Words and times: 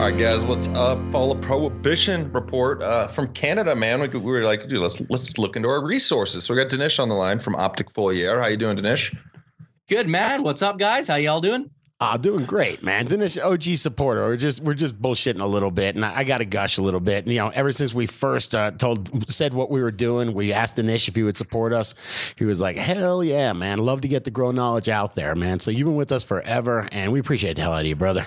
All 0.00 0.06
right, 0.06 0.18
guys, 0.18 0.46
what's 0.46 0.68
up? 0.68 0.98
Follow 1.12 1.34
Prohibition 1.34 2.32
report 2.32 2.82
uh, 2.82 3.06
from 3.06 3.30
Canada, 3.34 3.76
man. 3.76 4.00
We, 4.00 4.08
we 4.08 4.32
were 4.32 4.44
like, 4.44 4.66
dude, 4.66 4.78
let's 4.78 5.02
let's 5.10 5.36
look 5.36 5.56
into 5.56 5.68
our 5.68 5.84
resources. 5.84 6.42
So 6.42 6.54
we 6.54 6.62
got 6.62 6.70
Dinesh 6.70 6.98
on 6.98 7.10
the 7.10 7.14
line 7.14 7.38
from 7.38 7.54
Optic 7.54 7.90
Foliar. 7.90 8.40
How 8.40 8.46
you 8.46 8.56
doing, 8.56 8.78
Dinesh? 8.78 9.14
Good, 9.90 10.08
man. 10.08 10.42
What's 10.42 10.62
up, 10.62 10.78
guys? 10.78 11.06
How 11.06 11.16
y'all 11.16 11.42
doing? 11.42 11.68
Ah, 12.00 12.16
doing 12.16 12.46
great, 12.46 12.82
man. 12.82 13.08
Dinesh 13.08 13.38
OG 13.44 13.76
supporter. 13.76 14.22
We're 14.22 14.38
just 14.38 14.62
we're 14.62 14.72
just 14.72 14.98
bullshitting 14.98 15.38
a 15.38 15.46
little 15.46 15.70
bit, 15.70 15.96
and 15.96 16.02
I, 16.02 16.20
I 16.20 16.24
got 16.24 16.38
to 16.38 16.46
gush 16.46 16.78
a 16.78 16.82
little 16.82 17.00
bit. 17.00 17.26
You 17.26 17.36
know, 17.36 17.48
ever 17.48 17.70
since 17.70 17.92
we 17.92 18.06
first 18.06 18.54
uh, 18.54 18.70
told 18.70 19.30
said 19.30 19.52
what 19.52 19.70
we 19.70 19.82
were 19.82 19.90
doing, 19.90 20.32
we 20.32 20.54
asked 20.54 20.76
Dinesh 20.76 21.08
if 21.08 21.14
he 21.14 21.24
would 21.24 21.36
support 21.36 21.74
us. 21.74 21.94
He 22.36 22.46
was 22.46 22.58
like, 22.58 22.78
"Hell 22.78 23.22
yeah, 23.22 23.52
man! 23.52 23.78
Love 23.78 24.00
to 24.00 24.08
get 24.08 24.24
the 24.24 24.30
grow 24.30 24.50
knowledge 24.50 24.88
out 24.88 25.14
there, 25.14 25.34
man." 25.34 25.60
So 25.60 25.70
you've 25.70 25.84
been 25.84 25.94
with 25.94 26.10
us 26.10 26.24
forever, 26.24 26.88
and 26.90 27.12
we 27.12 27.20
appreciate 27.20 27.56
the 27.56 27.62
hell 27.62 27.74
out 27.74 27.82
of 27.82 27.86
you, 27.86 27.96
brother. 27.96 28.26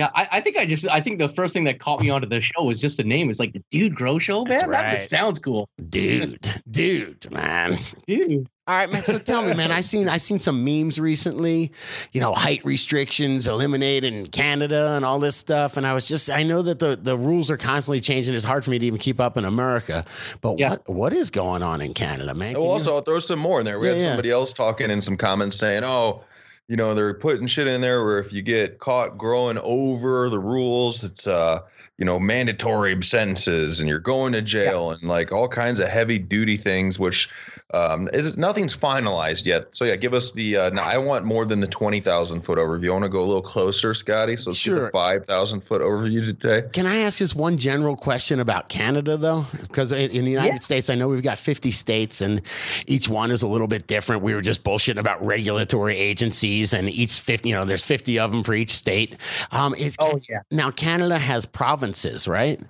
Yeah, 0.00 0.08
I, 0.14 0.28
I, 0.32 0.40
think 0.40 0.56
I 0.56 0.64
just 0.64 0.88
I 0.88 1.00
think 1.00 1.18
the 1.18 1.28
first 1.28 1.52
thing 1.52 1.64
that 1.64 1.78
caught 1.78 2.00
me 2.00 2.08
onto 2.08 2.26
the 2.26 2.40
show 2.40 2.64
was 2.64 2.80
just 2.80 2.96
the 2.96 3.04
name. 3.04 3.28
It's 3.28 3.38
like 3.38 3.52
the 3.52 3.62
Dude 3.70 3.94
Grow 3.94 4.18
Show, 4.18 4.44
man. 4.44 4.56
That's 4.58 4.66
That 4.70 4.90
just 4.92 5.10
sounds 5.10 5.38
cool, 5.38 5.68
dude, 5.90 6.40
dude, 6.70 7.30
man. 7.30 7.76
dude. 8.06 8.48
All 8.66 8.76
right, 8.76 8.90
man. 8.90 9.02
So 9.02 9.18
tell 9.18 9.42
me, 9.42 9.52
man. 9.52 9.72
I 9.72 9.80
seen 9.80 10.08
I 10.08 10.16
seen 10.16 10.38
some 10.38 10.64
memes 10.64 10.98
recently. 11.00 11.72
You 12.12 12.20
know, 12.22 12.32
height 12.32 12.64
restrictions 12.64 13.46
eliminated 13.48 14.12
in 14.14 14.24
Canada 14.26 14.92
and 14.96 15.04
all 15.04 15.18
this 15.18 15.36
stuff. 15.36 15.76
And 15.76 15.84
I 15.86 15.92
was 15.92 16.06
just, 16.06 16.30
I 16.30 16.44
know 16.44 16.62
that 16.62 16.78
the 16.78 16.96
the 16.96 17.16
rules 17.16 17.50
are 17.50 17.56
constantly 17.56 18.00
changing. 18.00 18.34
It's 18.34 18.44
hard 18.44 18.64
for 18.64 18.70
me 18.70 18.78
to 18.78 18.86
even 18.86 18.98
keep 19.00 19.18
up 19.20 19.36
in 19.36 19.44
America. 19.44 20.04
But 20.40 20.58
Yeah. 20.58 20.70
what 20.70 20.88
what 20.88 21.12
is 21.12 21.30
going 21.30 21.62
on 21.62 21.80
in 21.80 21.92
Canada, 21.94 22.32
man? 22.32 22.52
Can 22.54 22.60
Well, 22.62 22.68
you- 22.68 22.72
also, 22.74 22.94
I'll 22.94 23.02
throw 23.02 23.18
some 23.18 23.38
more 23.40 23.58
in 23.58 23.64
there. 23.66 23.78
We 23.80 23.88
Yeah, 23.88 23.92
had 23.94 24.00
yeah. 24.02 24.08
somebody 24.10 24.30
else 24.30 24.52
talking 24.52 24.88
in 24.90 25.00
some 25.00 25.16
comments 25.16 25.58
saying, 25.58 25.82
oh, 25.84 26.22
you 26.70 26.76
know, 26.76 26.94
they're 26.94 27.12
putting 27.14 27.48
shit 27.48 27.66
in 27.66 27.80
there 27.80 28.04
where 28.04 28.18
if 28.18 28.32
you 28.32 28.42
get 28.42 28.78
caught 28.78 29.18
growing 29.18 29.58
over 29.64 30.28
the 30.30 30.38
rules, 30.38 31.02
it's 31.02 31.26
uh, 31.26 31.58
you 31.98 32.04
know, 32.04 32.18
mandatory 32.18 32.96
sentences 33.02 33.80
and 33.80 33.88
you're 33.88 33.98
going 33.98 34.32
to 34.32 34.40
jail 34.40 34.92
and 34.92 35.02
like 35.02 35.32
all 35.32 35.48
kinds 35.48 35.80
of 35.80 35.88
heavy 35.88 36.18
duty 36.18 36.56
things, 36.56 36.98
which 36.98 37.28
um 37.72 38.08
is 38.12 38.36
nothing's 38.36 38.76
finalized 38.76 39.46
yet. 39.46 39.66
So 39.72 39.84
yeah, 39.84 39.94
give 39.96 40.12
us 40.14 40.32
the 40.32 40.56
uh 40.56 40.70
now 40.70 40.84
I 40.84 40.96
want 40.98 41.24
more 41.24 41.44
than 41.44 41.60
the 41.60 41.66
twenty 41.68 42.00
thousand 42.00 42.40
foot 42.42 42.58
overview. 42.58 42.88
I 42.88 42.92
want 42.92 43.04
to 43.04 43.08
go 43.08 43.20
a 43.20 43.28
little 43.30 43.42
closer, 43.42 43.92
Scotty. 43.94 44.36
So 44.36 44.50
let's 44.50 44.58
get 44.64 44.70
Sure. 44.76 44.86
the 44.86 44.90
five 44.90 45.24
thousand 45.26 45.60
foot 45.62 45.80
overview 45.82 46.24
today. 46.24 46.68
Can 46.72 46.86
I 46.86 46.98
ask 46.98 47.18
just 47.18 47.36
one 47.36 47.58
general 47.58 47.96
question 47.96 48.40
about 48.40 48.68
Canada, 48.68 49.16
though? 49.16 49.44
Because 49.62 49.92
in, 49.92 50.10
in 50.10 50.24
the 50.24 50.30
United 50.32 50.54
Yeah. 50.54 50.58
States, 50.60 50.90
I 50.90 50.94
know 50.96 51.06
we've 51.08 51.22
got 51.22 51.38
50 51.38 51.70
states 51.70 52.20
and 52.20 52.42
each 52.86 53.08
one 53.08 53.30
is 53.30 53.42
a 53.42 53.46
little 53.48 53.68
bit 53.68 53.86
different. 53.86 54.22
We 54.22 54.34
were 54.34 54.40
just 54.40 54.64
bullshitting 54.64 54.98
about 54.98 55.24
regulatory 55.24 55.96
agencies 55.96 56.59
and 56.72 56.88
each 56.88 57.18
50, 57.20 57.48
you 57.48 57.54
know, 57.54 57.64
there's 57.64 57.84
50 57.84 58.18
of 58.18 58.30
them 58.30 58.42
for 58.44 58.54
each 58.54 58.70
state. 58.70 59.16
Um, 59.52 59.74
is 59.74 59.96
Oh 60.00 60.18
yeah, 60.28 60.40
Now, 60.50 60.70
Canada 60.70 61.18
has 61.18 61.46
provinces, 61.46 62.28
right? 62.28 62.60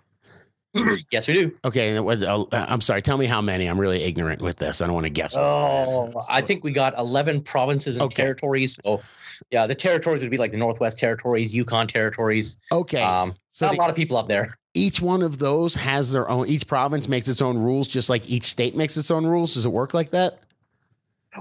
yes 1.11 1.27
we 1.27 1.35
do. 1.35 1.51
Okay. 1.65 1.99
was, 1.99 2.23
uh, 2.23 2.45
I'm 2.53 2.81
sorry. 2.81 3.03
Tell 3.03 3.19
me 3.19 3.27
how 3.27 3.41
many. 3.43 3.67
I'm 3.67 3.79
really 3.81 4.03
ignorant 4.05 4.41
with 4.41 4.57
this. 4.59 4.81
I 4.81 4.87
don't 4.87 4.95
want 4.95 5.07
to 5.07 5.11
guess. 5.11 5.35
Oh, 5.37 6.13
I 6.29 6.41
think 6.41 6.63
we 6.63 6.71
got 6.71 6.97
eleven 6.97 7.43
provinces 7.43 7.97
and 7.97 8.05
Okay. 8.05 8.23
territories. 8.23 8.79
So 8.85 9.03
yeah, 9.51 9.67
the 9.67 9.75
territories 9.75 10.23
would 10.23 10.31
be 10.31 10.37
like 10.37 10.53
the 10.53 10.57
Northwest 10.59 10.97
Territories, 10.99 11.53
Yukon 11.53 11.89
Territories. 11.89 12.57
Okay. 12.71 13.03
Um, 13.03 13.35
so 13.51 13.67
not 13.67 13.73
the- 13.73 13.79
a 13.79 13.81
lot 13.81 13.91
of 13.91 13.97
people 13.97 14.17
up 14.17 14.29
there. 14.29 14.55
each 14.75 15.01
one 15.01 15.23
of 15.23 15.39
those 15.39 15.75
has 15.75 16.13
their 16.13 16.31
own, 16.31 16.47
each 16.47 16.69
province 16.69 17.09
makes 17.09 17.27
its 17.27 17.43
own 17.43 17.59
rules, 17.59 17.89
just 17.89 18.09
like 18.09 18.31
each 18.31 18.45
state 18.45 18.77
makes 18.77 18.97
its 18.97 19.11
own 19.11 19.27
rules. 19.27 19.55
Does 19.55 19.67
it 19.67 19.73
work 19.73 19.93
like 19.93 20.11
that? 20.11 20.39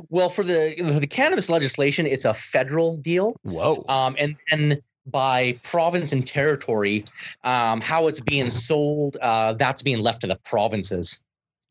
Well, 0.10 0.30
for 0.30 0.44
the 0.44 0.76
for 0.78 1.00
the 1.00 1.08
cannabis 1.08 1.50
legislation, 1.50 2.06
it's 2.06 2.26
a 2.26 2.34
federal 2.34 2.98
deal. 2.98 3.36
Whoa. 3.44 3.84
um, 3.90 4.16
and 4.20 4.36
then 4.50 4.82
by 5.08 5.58
province 5.64 6.12
and 6.12 6.26
territory, 6.26 7.06
um, 7.44 7.82
how 7.82 8.08
it's 8.08 8.20
being 8.20 8.52
sold, 8.52 9.18
uh, 9.22 9.54
that's 9.54 9.82
being 9.82 10.00
left 10.00 10.22
to 10.22 10.28
the 10.28 10.38
provinces. 10.46 11.22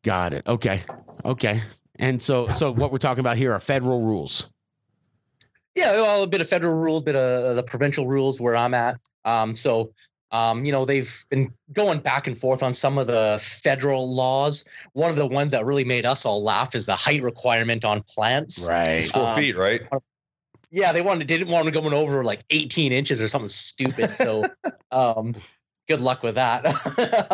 Got 0.03 0.33
it. 0.33 0.45
Okay. 0.47 0.81
Okay. 1.25 1.61
And 1.97 2.23
so, 2.23 2.47
so 2.49 2.71
what 2.71 2.91
we're 2.91 2.97
talking 2.97 3.19
about 3.19 3.37
here 3.37 3.53
are 3.53 3.59
federal 3.59 4.01
rules. 4.01 4.49
Yeah, 5.75 5.91
well, 5.93 6.23
a 6.23 6.27
bit 6.27 6.41
of 6.41 6.47
federal 6.47 6.77
rules, 6.77 7.03
a 7.03 7.05
bit 7.05 7.15
of 7.15 7.55
the 7.55 7.63
provincial 7.63 8.07
rules 8.07 8.39
where 8.39 8.55
I'm 8.55 8.73
at. 8.73 8.99
Um, 9.25 9.55
so, 9.55 9.93
um, 10.31 10.65
you 10.65 10.71
know, 10.71 10.85
they've 10.85 11.25
been 11.29 11.51
going 11.73 11.99
back 11.99 12.27
and 12.27 12.37
forth 12.37 12.61
on 12.61 12.73
some 12.73 12.97
of 12.97 13.07
the 13.07 13.39
federal 13.41 14.13
laws. 14.13 14.67
One 14.93 15.09
of 15.09 15.15
the 15.15 15.25
ones 15.25 15.51
that 15.51 15.65
really 15.65 15.83
made 15.83 16.05
us 16.05 16.25
all 16.25 16.43
laugh 16.43 16.75
is 16.75 16.85
the 16.85 16.95
height 16.95 17.23
requirement 17.23 17.83
on 17.83 18.03
plants. 18.03 18.67
Right. 18.69 19.09
Four 19.11 19.27
Um, 19.27 19.35
feet, 19.35 19.57
right? 19.57 19.81
Yeah, 20.71 20.91
they 20.91 21.01
wanted 21.01 21.27
didn't 21.27 21.47
want 21.47 21.65
to 21.65 21.71
go 21.71 21.81
over 21.81 22.23
like 22.23 22.43
18 22.51 22.91
inches 22.91 23.21
or 23.21 23.27
something 23.27 23.47
stupid. 23.47 24.11
So, 24.11 24.45
um, 24.91 25.35
good 25.87 25.99
luck 25.99 26.21
with 26.21 26.35
that. 26.35 26.63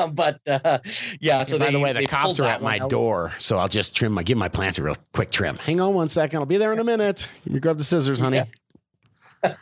but 0.15 0.39
uh, 0.47 0.77
yeah, 1.19 1.43
so 1.43 1.59
by 1.59 1.65
they, 1.65 1.71
the 1.73 1.79
way, 1.79 1.91
the 1.91 2.05
cops 2.07 2.39
are 2.39 2.47
at 2.47 2.61
my 2.61 2.79
out. 2.79 2.89
door, 2.89 3.33
so 3.37 3.57
I'll 3.57 3.67
just 3.67 3.93
trim 3.93 4.13
my 4.13 4.23
give 4.23 4.37
my 4.37 4.47
plants 4.47 4.79
a 4.79 4.83
real 4.83 4.95
quick 5.13 5.31
trim. 5.31 5.57
Hang 5.57 5.81
on 5.81 5.93
one 5.93 6.07
second. 6.07 6.39
I'll 6.39 6.45
be 6.45 6.57
there 6.57 6.71
in 6.71 6.79
a 6.79 6.83
minute. 6.85 7.29
Let 7.45 7.53
me 7.53 7.59
grab 7.59 7.77
the 7.77 7.83
scissors, 7.83 8.21
honey. 8.21 8.41
Yeah. 9.43 9.53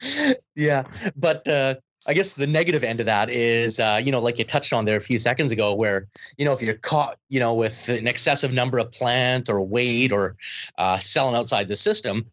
yeah, 0.56 0.84
but 1.14 1.46
uh, 1.46 1.74
I 2.06 2.14
guess 2.14 2.34
the 2.34 2.46
negative 2.46 2.82
end 2.82 3.00
of 3.00 3.06
that 3.06 3.30
is, 3.30 3.78
uh, 3.78 4.00
you 4.02 4.10
know, 4.10 4.20
like 4.20 4.38
you 4.38 4.44
touched 4.44 4.72
on 4.72 4.84
there 4.84 4.96
a 4.96 5.00
few 5.00 5.18
seconds 5.18 5.52
ago, 5.52 5.74
where 5.74 6.08
you 6.36 6.44
know 6.44 6.52
if 6.52 6.62
you're 6.62 6.74
caught, 6.74 7.18
you 7.28 7.40
know, 7.40 7.54
with 7.54 7.88
an 7.88 8.08
excessive 8.08 8.52
number 8.52 8.78
of 8.78 8.90
plants 8.92 9.48
or 9.48 9.62
weight 9.62 10.12
or 10.12 10.36
uh, 10.78 10.98
selling 10.98 11.36
outside 11.36 11.68
the 11.68 11.76
system, 11.76 12.26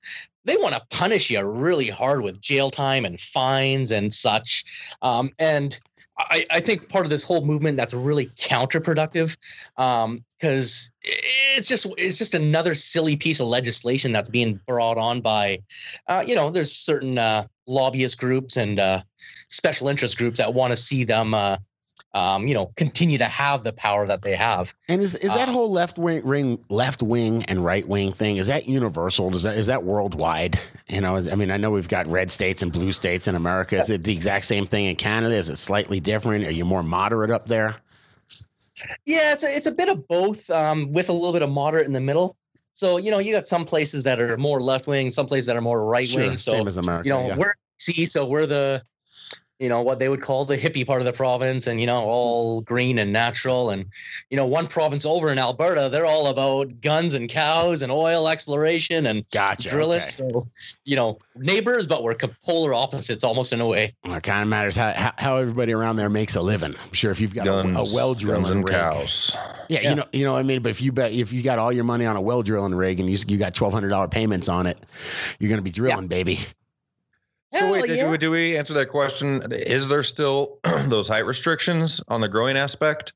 they 0.46 0.58
want 0.58 0.74
to 0.74 0.82
punish 0.90 1.30
you 1.30 1.42
really 1.44 1.90
hard 1.90 2.22
with 2.22 2.42
jail 2.42 2.70
time 2.70 3.06
and 3.06 3.20
fines 3.22 3.92
and 3.92 4.14
such. 4.14 4.64
Um, 5.02 5.30
and 5.40 5.80
I, 6.18 6.46
I 6.52 6.60
think 6.60 6.90
part 6.90 7.06
of 7.06 7.10
this 7.10 7.24
whole 7.24 7.46
movement 7.46 7.78
that's 7.78 7.94
really 7.94 8.26
counterproductive 8.28 9.38
because 9.76 10.92
it's 11.02 11.68
just 11.68 11.88
it's 11.98 12.18
just 12.18 12.34
another 12.34 12.74
silly 12.74 13.16
piece 13.16 13.40
of 13.40 13.48
legislation 13.48 14.12
that's 14.12 14.30
being 14.30 14.60
brought 14.68 14.98
on 14.98 15.22
by 15.22 15.60
uh, 16.08 16.24
you 16.26 16.36
know 16.36 16.50
there's 16.50 16.76
certain 16.76 17.18
uh, 17.18 17.44
lobbyist 17.70 18.18
groups 18.18 18.58
and 18.58 18.80
uh, 18.80 19.02
special 19.48 19.88
interest 19.88 20.18
groups 20.18 20.40
that 20.40 20.54
want 20.54 20.72
to 20.72 20.78
see 20.78 21.06
them 21.06 21.34
uh, 21.34 21.56
um, 22.14 22.48
you 22.48 22.56
know 22.56 22.72
continue 22.76 23.18
to 23.18 23.26
have 23.26 23.64
the 23.64 23.72
power 23.74 24.08
that 24.08 24.24
they 24.24 24.36
have 24.36 24.74
And 24.88 25.02
is 25.02 25.16
is 25.16 25.34
that 25.36 25.48
Um, 25.48 25.54
whole 25.54 25.72
left 25.72 25.98
wing, 25.98 26.26
ring, 26.26 26.66
left 26.70 27.04
wing 27.04 27.46
and 27.48 27.64
right 27.64 27.88
wing 27.88 28.12
thing 28.12 28.38
is 28.38 28.48
that 28.48 28.68
universal? 28.68 29.36
Is 29.36 29.44
that 29.44 29.56
is 29.56 29.68
that 29.68 29.84
worldwide? 29.84 30.60
You 30.88 31.02
know, 31.02 31.18
is, 31.18 31.30
I 31.30 31.36
mean, 31.36 31.52
I 31.52 31.58
know 31.58 31.70
we've 31.70 31.88
got 31.88 32.08
red 32.08 32.32
states 32.32 32.64
and 32.64 32.72
blue 32.72 32.92
states 32.92 33.28
in 33.28 33.36
America. 33.36 33.78
Is 33.78 33.92
it 33.92 34.04
the 34.04 34.14
exact 34.14 34.46
same 34.46 34.66
thing 34.66 34.86
in 34.86 34.96
Canada? 34.96 35.36
Is 35.36 35.52
it 35.52 35.58
slightly 35.58 36.00
different? 36.00 36.46
Are 36.46 36.52
you 36.52 36.66
more 36.66 36.82
moderate 36.82 37.30
up 37.30 37.48
there? 37.48 37.76
Yeah, 39.06 39.34
it's 39.34 39.44
a, 39.44 39.48
it's 39.48 39.68
a 39.68 39.72
bit 39.72 39.90
of 39.90 40.08
both, 40.08 40.50
um, 40.50 40.92
with 40.94 41.10
a 41.10 41.14
little 41.14 41.34
bit 41.34 41.44
of 41.44 41.52
moderate 41.52 41.86
in 41.86 41.94
the 41.94 42.00
middle. 42.00 42.38
So 42.80 42.96
you 42.96 43.12
know, 43.12 43.20
you 43.20 43.34
got 43.34 43.46
some 43.46 43.66
places 43.66 44.06
that 44.06 44.22
are 44.22 44.38
more 44.38 44.62
left 44.62 44.88
wing, 44.88 45.10
some 45.10 45.26
places 45.26 45.48
that 45.48 45.58
are 45.58 45.62
more 45.62 45.84
right 45.84 46.10
wing. 46.16 46.38
so 46.38 46.54
same 46.54 46.66
as 46.66 46.78
America. 46.78 47.10
you 47.10 47.14
know, 47.14 47.28
yeah. 47.28 47.36
we're 47.36 47.54
see, 47.78 48.06
so 48.06 48.26
we're 48.26 48.46
the, 48.46 48.82
you 49.60 49.68
know, 49.68 49.82
what 49.82 50.00
they 50.00 50.08
would 50.08 50.22
call 50.22 50.46
the 50.46 50.58
hippie 50.58 50.88
part 50.88 51.02
of 51.02 51.06
the 51.06 51.12
province, 51.14 51.68
and 51.68 51.80
you 51.82 51.86
know, 51.86 52.00
all 52.02 52.62
green 52.62 52.98
and 52.98 53.12
natural. 53.12 53.70
And 53.70 53.86
you 54.30 54.38
know, 54.38 54.46
one 54.46 54.68
province 54.68 55.06
over 55.06 55.32
in 55.32 55.38
Alberta, 55.38 55.90
they're 55.92 56.06
all 56.06 56.28
about 56.28 56.80
guns 56.82 57.14
and 57.14 57.30
cows 57.30 57.82
and 57.82 57.92
oil 57.92 58.30
exploration 58.30 59.06
and 59.08 59.26
gotcha. 59.32 59.70
drilling. 59.70 60.02
okay. 60.02 60.08
So 60.10 60.44
you 60.86 60.96
know, 60.96 61.18
neighbors, 61.36 61.86
but 61.86 62.04
we're 62.04 62.16
co- 62.16 62.30
polar 62.44 62.74
opposites 62.74 63.24
almost 63.24 63.52
in 63.52 63.60
a 63.60 63.68
way. 63.68 63.94
Well, 64.06 64.16
it 64.16 64.24
kind 64.24 64.42
of 64.42 64.48
matters 64.48 64.76
how, 64.78 64.94
how 64.94 65.14
how 65.18 65.36
everybody 65.38 65.74
around 65.74 65.98
there 65.98 66.10
makes 66.10 66.36
a 66.38 66.42
living. 66.42 66.74
I'm 66.82 66.94
sure 66.94 67.12
if 67.12 67.20
you've 67.20 67.36
got 67.36 67.48
a, 67.48 67.60
a 67.60 67.94
well 67.94 68.14
guns 68.14 68.24
drilling 68.24 68.52
and 68.52 68.64
rig, 68.66 68.74
cows. 68.74 69.36
Yeah, 69.68 69.82
Yeah. 69.82 69.90
you 69.90 69.96
know, 69.98 70.06
you 70.14 70.24
know 70.24 70.34
what 70.34 70.40
I 70.40 70.44
mean. 70.44 70.62
But 70.62 70.70
if 70.70 70.82
you 70.82 70.92
bet, 70.94 71.12
if 71.12 71.34
you 71.34 71.44
got 71.44 71.60
all 71.60 71.74
your 71.74 71.84
money 71.84 72.06
on 72.06 72.16
a 72.16 72.22
well 72.22 72.44
drilling 72.44 72.74
rig 72.76 73.00
and 73.02 73.10
you 73.10 73.18
you 73.28 73.38
got 73.38 73.54
twelve 73.54 73.74
hundred 73.74 73.90
dollar 73.90 74.08
payments 74.08 74.48
on 74.48 74.68
it, 74.68 74.78
you're 75.38 75.50
gonna 75.50 75.62
be 75.62 75.72
drilling, 75.72 76.08
baby. 76.08 76.40
So 77.52 77.72
wait, 77.72 77.86
did, 77.86 77.98
yeah. 77.98 78.10
we, 78.10 78.18
do 78.18 78.30
we 78.32 78.58
answer 78.58 78.74
that 78.76 78.88
question? 78.88 79.52
Is 79.52 79.88
there 79.88 80.04
still 80.04 80.60
those 80.64 81.08
height 81.08 81.26
restrictions 81.26 82.02
on 82.08 82.22
the 82.22 82.28
growing 82.28 82.58
aspect? 82.58 83.14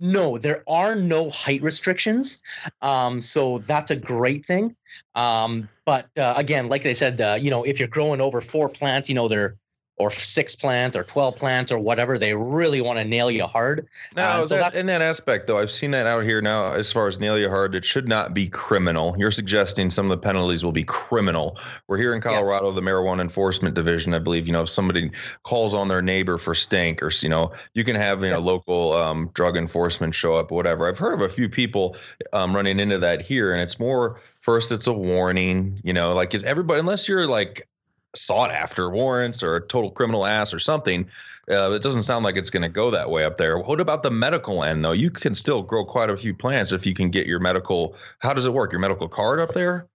No, 0.00 0.38
there 0.38 0.62
are 0.68 0.96
no 0.96 1.30
height 1.30 1.62
restrictions. 1.62 2.42
Um, 2.82 3.20
so 3.20 3.58
that's 3.58 3.90
a 3.90 3.96
great 3.96 4.44
thing. 4.44 4.74
Um, 5.14 5.68
but 5.84 6.06
uh, 6.18 6.34
again, 6.36 6.68
like 6.68 6.86
I 6.86 6.92
said, 6.92 7.20
uh, 7.20 7.36
you 7.40 7.50
know, 7.50 7.64
if 7.64 7.78
you're 7.78 7.88
growing 7.88 8.20
over 8.20 8.40
four 8.40 8.68
plants, 8.68 9.08
you 9.08 9.14
know, 9.14 9.28
they're 9.28 9.56
or 10.00 10.10
six 10.10 10.56
plants 10.56 10.96
or 10.96 11.04
12 11.04 11.36
plants 11.36 11.70
or 11.70 11.78
whatever. 11.78 12.18
They 12.18 12.34
really 12.34 12.80
want 12.80 12.98
to 12.98 13.04
nail 13.04 13.30
you 13.30 13.44
hard. 13.44 13.86
No, 14.16 14.22
Uh, 14.22 14.46
so 14.46 14.56
that, 14.56 14.72
that- 14.72 14.80
in 14.80 14.86
that 14.86 15.02
aspect, 15.02 15.46
though, 15.46 15.58
I've 15.58 15.70
seen 15.70 15.90
that 15.90 16.06
out 16.06 16.24
here 16.24 16.40
now. 16.40 16.72
As 16.72 16.90
far 16.90 17.06
as 17.06 17.20
nail 17.20 17.38
you 17.38 17.48
hard, 17.48 17.74
it 17.74 17.84
should 17.84 18.08
not 18.08 18.32
be 18.32 18.48
criminal. 18.48 19.14
You're 19.18 19.30
suggesting 19.30 19.90
some 19.90 20.06
of 20.10 20.10
the 20.10 20.16
penalties 20.26 20.64
will 20.64 20.72
be 20.72 20.84
criminal. 20.84 21.58
We're 21.86 21.98
here 21.98 22.14
in 22.14 22.20
Colorado, 22.20 22.70
the 22.72 22.80
Marijuana 22.80 23.20
Enforcement 23.20 23.74
Division. 23.74 24.14
I 24.14 24.18
believe 24.18 24.46
you 24.46 24.52
know 24.52 24.62
if 24.62 24.68
somebody 24.70 25.10
calls 25.42 25.74
on 25.74 25.88
their 25.88 26.00
neighbor 26.02 26.38
for 26.38 26.54
stink, 26.54 27.02
or 27.02 27.10
you 27.20 27.28
know, 27.28 27.52
you 27.74 27.84
can 27.84 27.96
have 27.96 28.24
you 28.24 28.30
know 28.30 28.38
local 28.38 28.92
um, 28.94 29.30
drug 29.34 29.56
enforcement 29.56 30.14
show 30.14 30.32
up, 30.34 30.50
whatever. 30.50 30.88
I've 30.88 30.98
heard 30.98 31.12
of 31.12 31.20
a 31.20 31.28
few 31.28 31.48
people 31.48 31.96
um, 32.32 32.56
running 32.56 32.80
into 32.80 32.98
that 32.98 33.20
here, 33.20 33.52
and 33.52 33.60
it's 33.60 33.78
more 33.78 34.18
first, 34.40 34.72
it's 34.72 34.86
a 34.86 34.92
warning. 34.92 35.80
You 35.84 35.92
know, 35.92 36.14
like 36.14 36.34
is 36.34 36.42
everybody 36.44 36.80
unless 36.80 37.06
you're 37.08 37.26
like 37.26 37.68
sought 38.14 38.50
after 38.50 38.90
warrants 38.90 39.42
or 39.42 39.56
a 39.56 39.66
total 39.66 39.90
criminal 39.90 40.26
ass 40.26 40.52
or 40.52 40.58
something. 40.58 41.08
Uh, 41.50 41.70
it 41.72 41.82
doesn't 41.82 42.04
sound 42.04 42.24
like 42.24 42.36
it's 42.36 42.50
going 42.50 42.62
to 42.62 42.68
go 42.68 42.90
that 42.90 43.10
way 43.10 43.24
up 43.24 43.38
there. 43.38 43.58
What 43.58 43.80
about 43.80 44.02
the 44.02 44.10
medical 44.10 44.62
end, 44.62 44.84
though? 44.84 44.92
You 44.92 45.10
can 45.10 45.34
still 45.34 45.62
grow 45.62 45.84
quite 45.84 46.10
a 46.10 46.16
few 46.16 46.34
plants 46.34 46.72
if 46.72 46.86
you 46.86 46.94
can 46.94 47.10
get 47.10 47.26
your 47.26 47.40
medical. 47.40 47.96
How 48.20 48.32
does 48.32 48.46
it 48.46 48.52
work? 48.52 48.72
Your 48.72 48.80
medical 48.80 49.08
card 49.08 49.40
up 49.40 49.54
there? 49.54 49.88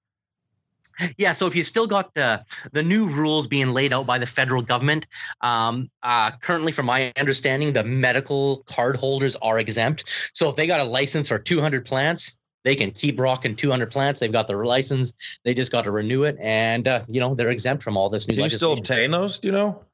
Yeah, 1.18 1.34
so 1.34 1.48
if 1.48 1.56
you 1.56 1.64
still 1.64 1.88
got 1.88 2.14
the 2.14 2.46
the 2.72 2.84
new 2.84 3.08
rules 3.08 3.48
being 3.48 3.74
laid 3.74 3.92
out 3.92 4.06
by 4.06 4.18
the 4.18 4.26
federal 4.26 4.62
government, 4.62 5.08
um, 5.42 5.90
uh, 6.04 6.32
currently, 6.42 6.72
from 6.72 6.86
my 6.86 7.12
understanding, 7.18 7.74
the 7.74 7.84
medical 7.84 8.58
card 8.68 8.96
holders 8.96 9.36
are 9.38 9.60
exempt. 9.60 10.32
So 10.34 10.50
if 10.50 10.56
they 10.56 10.68
got 10.68 10.80
a 10.80 10.84
license 10.84 11.28
for 11.28 11.40
200 11.40 11.86
plants, 11.86 12.38
they 12.66 12.76
can 12.76 12.92
keep 12.92 13.18
rocking 13.20 13.56
200 13.56 13.92
plants. 13.92 14.20
They've 14.20 14.32
got 14.32 14.48
their 14.48 14.66
license. 14.66 15.14
They 15.44 15.54
just 15.54 15.72
got 15.72 15.86
to 15.86 15.92
renew 15.92 16.24
it, 16.24 16.36
and 16.42 16.88
uh, 16.88 17.00
you 17.08 17.22
know 17.22 17.34
they're 17.34 17.50
exempt 17.50 17.84
from 17.84 17.96
all 17.96 18.10
this 18.10 18.28
new 18.28 18.36
Can 18.36 18.44
you 18.44 18.50
still 18.50 18.74
obtain 18.74 19.12
those? 19.12 19.40
Do 19.40 19.48
you 19.48 19.54
know? 19.54 19.86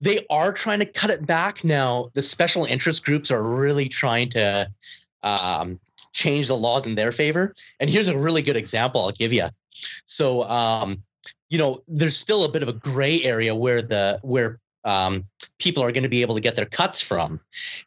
they 0.00 0.24
are 0.30 0.52
trying 0.52 0.78
to 0.78 0.86
cut 0.86 1.10
it 1.10 1.26
back 1.26 1.64
now. 1.64 2.10
The 2.14 2.22
special 2.22 2.64
interest 2.64 3.04
groups 3.04 3.30
are 3.30 3.42
really 3.42 3.88
trying 3.88 4.30
to 4.30 4.70
um, 5.22 5.78
change 6.12 6.46
the 6.48 6.56
laws 6.56 6.86
in 6.86 6.94
their 6.94 7.12
favor. 7.12 7.54
And 7.80 7.90
here's 7.90 8.08
a 8.08 8.16
really 8.16 8.40
good 8.40 8.56
example 8.56 9.02
I'll 9.02 9.10
give 9.10 9.32
you. 9.32 9.48
So, 10.06 10.48
um, 10.48 11.02
you 11.50 11.58
know, 11.58 11.80
there's 11.88 12.16
still 12.16 12.44
a 12.44 12.48
bit 12.48 12.62
of 12.62 12.68
a 12.68 12.72
gray 12.72 13.22
area 13.24 13.54
where 13.54 13.82
the 13.82 14.20
where 14.22 14.60
um, 14.84 15.24
people 15.58 15.82
are 15.82 15.92
going 15.92 16.02
to 16.02 16.08
be 16.08 16.22
able 16.22 16.34
to 16.34 16.40
get 16.40 16.56
their 16.56 16.66
cuts 16.66 17.00
from. 17.00 17.40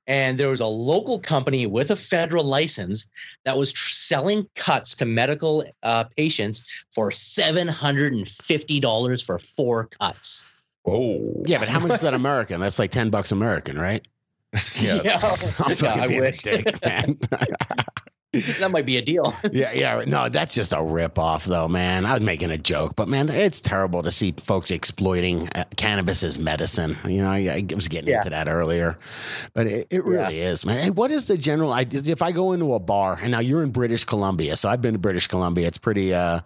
And 0.07 0.37
there 0.37 0.49
was 0.49 0.61
a 0.61 0.65
local 0.65 1.19
company 1.19 1.65
with 1.65 1.91
a 1.91 1.95
federal 1.95 2.43
license 2.43 3.09
that 3.45 3.57
was 3.57 3.71
tr- 3.73 3.89
selling 3.89 4.47
cuts 4.55 4.95
to 4.95 5.05
medical 5.05 5.63
uh, 5.83 6.05
patients 6.15 6.85
for 6.93 7.11
seven 7.11 7.67
hundred 7.67 8.13
and 8.13 8.27
fifty 8.27 8.79
dollars 8.79 9.21
for 9.21 9.37
four 9.37 9.85
cuts. 9.99 10.45
Oh, 10.85 11.43
Yeah, 11.45 11.59
but 11.59 11.67
how 11.67 11.79
much 11.79 11.91
is 11.91 12.01
that 12.01 12.13
American? 12.13 12.61
That's 12.61 12.79
like 12.79 12.91
ten 12.91 13.09
bucks 13.09 13.31
American, 13.31 13.77
right? 13.77 14.05
yeah. 14.81 14.99
I'm 15.03 15.03
Yeah, 15.03 15.17
fucking 15.17 15.87
I 15.87 16.07
being 16.07 16.19
a 16.19 16.23
wish. 16.23 16.41
dick, 16.43 16.85
man. 16.85 17.17
that 18.33 18.71
might 18.71 18.85
be 18.85 18.97
a 18.97 19.01
deal. 19.01 19.33
yeah, 19.51 19.71
yeah. 19.71 20.03
No, 20.05 20.27
that's 20.29 20.53
just 20.53 20.73
a 20.73 20.81
rip 20.81 21.17
off, 21.17 21.45
though, 21.45 21.67
man. 21.67 22.05
I 22.05 22.13
was 22.13 22.21
making 22.21 22.51
a 22.51 22.57
joke, 22.57 22.95
but 22.95 23.07
man, 23.07 23.29
it's 23.29 23.61
terrible 23.61 24.03
to 24.03 24.11
see 24.11 24.33
folks 24.33 24.69
exploiting 24.69 25.47
uh, 25.55 25.63
cannabis 25.77 26.23
as 26.23 26.37
medicine. 26.37 26.97
You 27.07 27.21
know, 27.21 27.29
I, 27.31 27.37
I 27.69 27.73
was 27.73 27.87
getting 27.87 28.09
Yeah. 28.09 28.17
into 28.17 28.31
that 28.31 28.49
earlier, 28.49 28.97
but 29.53 29.67
it, 29.67 29.87
it 29.89 30.03
really 30.03 30.39
is, 30.41 30.65
man. 30.65 30.77
Hey, 30.83 30.89
what 30.89 31.09
is 31.09 31.27
the 31.27 31.37
general 31.37 31.71
idea? 31.71 32.01
If 32.05 32.21
I 32.21 32.31
go 32.33 32.51
into 32.51 32.73
a 32.73 32.79
bar, 32.79 33.17
and 33.21 33.31
now 33.31 33.39
you're 33.39 33.63
in 33.63 33.71
British 33.71 34.03
Columbia, 34.03 34.55
so 34.57 34.67
I've 34.69 34.81
been 34.81 34.93
to 34.93 34.99
British 34.99 35.27
Columbia. 35.27 35.67
It's 35.67 35.77
pretty, 35.77 36.13
uh, 36.13 36.41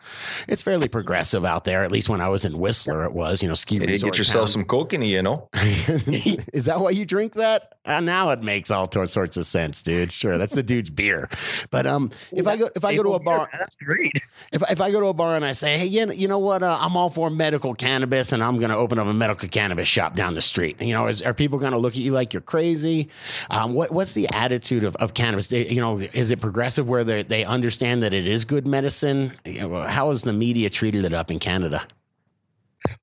it's 0.47 0.61
fairly 0.61 0.87
progressive 0.87 1.43
out 1.45 1.63
there. 1.63 1.83
At 1.83 1.91
least 1.91 2.09
when 2.09 2.21
I 2.21 2.29
was 2.29 2.45
in 2.45 2.57
Whistler, 2.59 3.05
it 3.05 3.13
was. 3.13 3.41
You 3.41 3.49
know, 3.49 3.55
ski 3.55 3.79
Hey, 3.79 3.87
resort 3.87 4.13
get 4.13 4.19
yourself 4.19 4.45
town. 4.45 4.51
some 4.53 4.65
cocaine, 4.65 5.01
you 5.01 5.23
know. 5.23 5.49
is 5.55 6.65
that 6.65 6.79
why 6.79 6.91
you 6.91 7.05
drink 7.05 7.33
that? 7.33 7.73
Uh, 7.85 7.99
now 7.99 8.29
it 8.29 8.43
makes 8.43 8.69
all 8.71 8.85
tor- 8.87 9.05
sorts 9.07 9.35
of 9.37 9.45
sense, 9.45 9.81
dude. 9.81 10.11
Sure, 10.11 10.37
that's 10.37 10.53
the 10.55 10.63
dude's 10.63 10.89
beer. 10.89 11.27
But 11.71 11.87
um, 11.87 12.11
if 12.31 12.47
I 12.47 12.57
go 12.57 12.69
if 12.75 12.83
I 12.83 12.95
go 12.95 13.01
to 13.01 13.13
a 13.13 13.19
bar, 13.19 13.49
that's 13.57 13.77
great. 13.77 14.11
if, 14.51 14.61
if 14.69 14.81
I 14.81 14.91
go 14.91 14.99
to 14.99 15.07
a 15.07 15.13
bar 15.13 15.37
and 15.37 15.45
I 15.45 15.53
say, 15.53 15.77
hey, 15.77 15.85
you 15.85 16.27
know, 16.27 16.37
what? 16.37 16.61
Uh, 16.61 16.77
I'm 16.79 16.97
all 16.97 17.09
for 17.09 17.29
medical 17.29 17.73
cannabis, 17.73 18.33
and 18.33 18.43
I'm 18.43 18.59
going 18.59 18.71
to 18.71 18.75
open 18.75 18.99
up 18.99 19.07
a 19.07 19.13
medical 19.13 19.47
cannabis 19.47 19.87
shop 19.87 20.13
down 20.13 20.33
the 20.35 20.41
street. 20.41 20.81
You 20.81 20.93
know, 20.93 21.07
is, 21.07 21.21
are 21.21 21.33
people 21.33 21.59
going 21.59 21.71
to 21.71 21.77
look 21.77 21.93
at 21.93 21.99
you 21.99 22.11
like 22.11 22.33
you're 22.33 22.41
crazy? 22.41 23.09
Um, 23.49 23.73
what 23.73 23.91
what's 23.91 24.13
the 24.13 24.27
attitude 24.33 24.83
of, 24.83 24.95
of 24.97 25.13
cannabis? 25.13 25.47
They- 25.47 25.69
you 25.69 25.79
know, 25.79 25.97
is 25.99 26.31
it 26.31 26.41
progressive 26.41 26.89
where 26.89 27.05
they, 27.05 27.23
they 27.23 27.45
understand 27.45 28.03
that 28.03 28.13
it 28.13 28.27
is 28.27 28.43
good 28.43 28.67
medicine? 28.67 29.31
How 29.45 30.09
has 30.09 30.23
the 30.23 30.33
media 30.33 30.69
treated 30.69 31.05
it 31.05 31.13
up 31.13 31.31
in 31.31 31.39
Canada? 31.39 31.87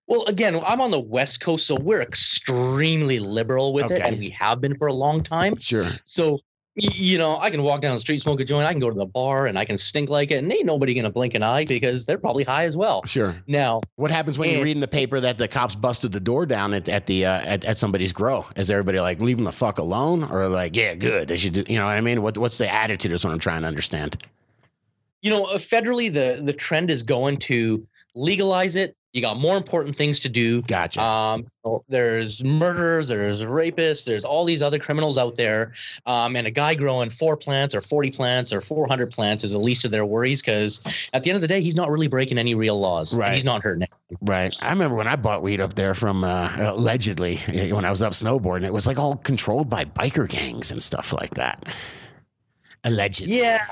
Well, 0.06 0.24
again, 0.26 0.60
I'm 0.66 0.80
on 0.80 0.90
the 0.90 1.00
West 1.00 1.40
Coast, 1.40 1.66
so 1.66 1.76
we're 1.76 2.02
extremely 2.02 3.18
liberal 3.20 3.72
with 3.72 3.90
it, 3.90 4.00
and 4.00 4.18
we 4.18 4.30
have 4.30 4.60
been 4.60 4.76
for 4.76 4.88
a 4.88 4.92
long 4.92 5.20
time. 5.20 5.56
Sure. 5.56 5.84
So, 6.04 6.40
you 6.78 7.18
know, 7.18 7.36
I 7.38 7.50
can 7.50 7.62
walk 7.62 7.80
down 7.80 7.94
the 7.94 8.00
street, 8.00 8.20
smoke 8.20 8.40
a 8.40 8.44
joint, 8.44 8.66
I 8.66 8.72
can 8.72 8.80
go 8.80 8.88
to 8.88 8.96
the 8.96 9.06
bar, 9.06 9.46
and 9.46 9.58
I 9.58 9.64
can 9.64 9.76
stink 9.76 10.10
like 10.10 10.30
it, 10.30 10.36
and 10.36 10.52
ain't 10.52 10.64
nobody 10.64 10.94
gonna 10.94 11.10
blink 11.10 11.34
an 11.34 11.42
eye 11.42 11.64
because 11.64 12.06
they're 12.06 12.18
probably 12.18 12.44
high 12.44 12.64
as 12.64 12.76
well. 12.76 13.04
Sure. 13.04 13.34
Now, 13.46 13.80
What 13.96 14.10
happens 14.10 14.38
when 14.38 14.50
you 14.50 14.62
read 14.62 14.76
in 14.76 14.80
the 14.80 14.88
paper 14.88 15.18
that 15.20 15.38
the 15.38 15.48
cops 15.48 15.74
busted 15.74 16.12
the 16.12 16.20
door 16.20 16.46
down 16.46 16.72
at, 16.74 16.88
at 16.88 17.06
the 17.06 17.26
uh, 17.26 17.40
at, 17.40 17.64
at 17.64 17.78
somebody's 17.78 18.12
grow? 18.12 18.46
Is 18.56 18.70
everybody 18.70 19.00
like 19.00 19.18
leave 19.20 19.36
them 19.36 19.44
the 19.44 19.52
fuck 19.52 19.78
alone, 19.78 20.24
or 20.24 20.48
like 20.48 20.76
yeah, 20.76 20.94
good? 20.94 21.28
They 21.28 21.36
should 21.36 21.54
do. 21.54 21.64
You 21.68 21.78
know 21.78 21.86
what 21.86 21.96
I 21.96 22.00
mean? 22.00 22.22
What 22.22 22.38
what's 22.38 22.58
the 22.58 22.72
attitude? 22.72 23.12
Is 23.12 23.24
what 23.24 23.32
I'm 23.32 23.38
trying 23.40 23.62
to 23.62 23.68
understand. 23.68 24.16
you 25.22 25.30
know, 25.30 25.44
uh, 25.46 25.58
federally, 25.58 26.12
the 26.12 26.40
the 26.42 26.52
trend 26.52 26.90
is 26.90 27.02
going 27.02 27.38
to 27.38 27.84
legalize 28.18 28.76
it. 28.76 28.94
You 29.14 29.22
got 29.22 29.38
more 29.38 29.56
important 29.56 29.96
things 29.96 30.20
to 30.20 30.28
do. 30.28 30.60
Gotcha. 30.62 31.02
Um, 31.02 31.46
there's 31.88 32.44
murderers, 32.44 33.08
there's 33.08 33.42
rapists, 33.42 34.04
there's 34.04 34.24
all 34.24 34.44
these 34.44 34.60
other 34.60 34.78
criminals 34.78 35.16
out 35.16 35.36
there. 35.36 35.72
Um, 36.04 36.36
and 36.36 36.46
a 36.46 36.50
guy 36.50 36.74
growing 36.74 37.08
four 37.08 37.34
plants 37.34 37.74
or 37.74 37.80
40 37.80 38.10
plants 38.10 38.52
or 38.52 38.60
400 38.60 39.10
plants 39.10 39.44
is 39.44 39.52
the 39.52 39.58
least 39.58 39.86
of 39.86 39.90
their 39.92 40.04
worries 40.04 40.42
because 40.42 41.08
at 41.14 41.22
the 41.22 41.30
end 41.30 41.36
of 41.36 41.40
the 41.40 41.48
day, 41.48 41.62
he's 41.62 41.74
not 41.74 41.90
really 41.90 42.06
breaking 42.06 42.36
any 42.36 42.54
real 42.54 42.78
laws. 42.78 43.12
and 43.12 43.20
Right. 43.20 43.32
He's 43.32 43.46
not 43.46 43.62
hurting 43.62 43.82
it. 43.82 43.90
Right. 44.20 44.54
I 44.62 44.70
remember 44.70 44.96
when 44.96 45.08
I 45.08 45.16
bought 45.16 45.42
weed 45.42 45.60
up 45.60 45.74
there 45.74 45.94
from 45.94 46.22
uh, 46.22 46.54
allegedly 46.58 47.38
eh, 47.48 47.72
when 47.72 47.86
I 47.86 47.90
was 47.90 48.02
up 48.02 48.12
snowboarding, 48.12 48.66
it 48.66 48.72
was 48.74 48.86
like 48.86 48.98
all 48.98 49.16
controlled 49.16 49.70
by 49.70 49.86
biker 49.86 50.28
gangs 50.28 50.70
and 50.70 50.82
stuff 50.82 51.14
like 51.14 51.30
that. 51.30 51.74
Allegedly. 52.84 53.38
Yeah. 53.38 53.66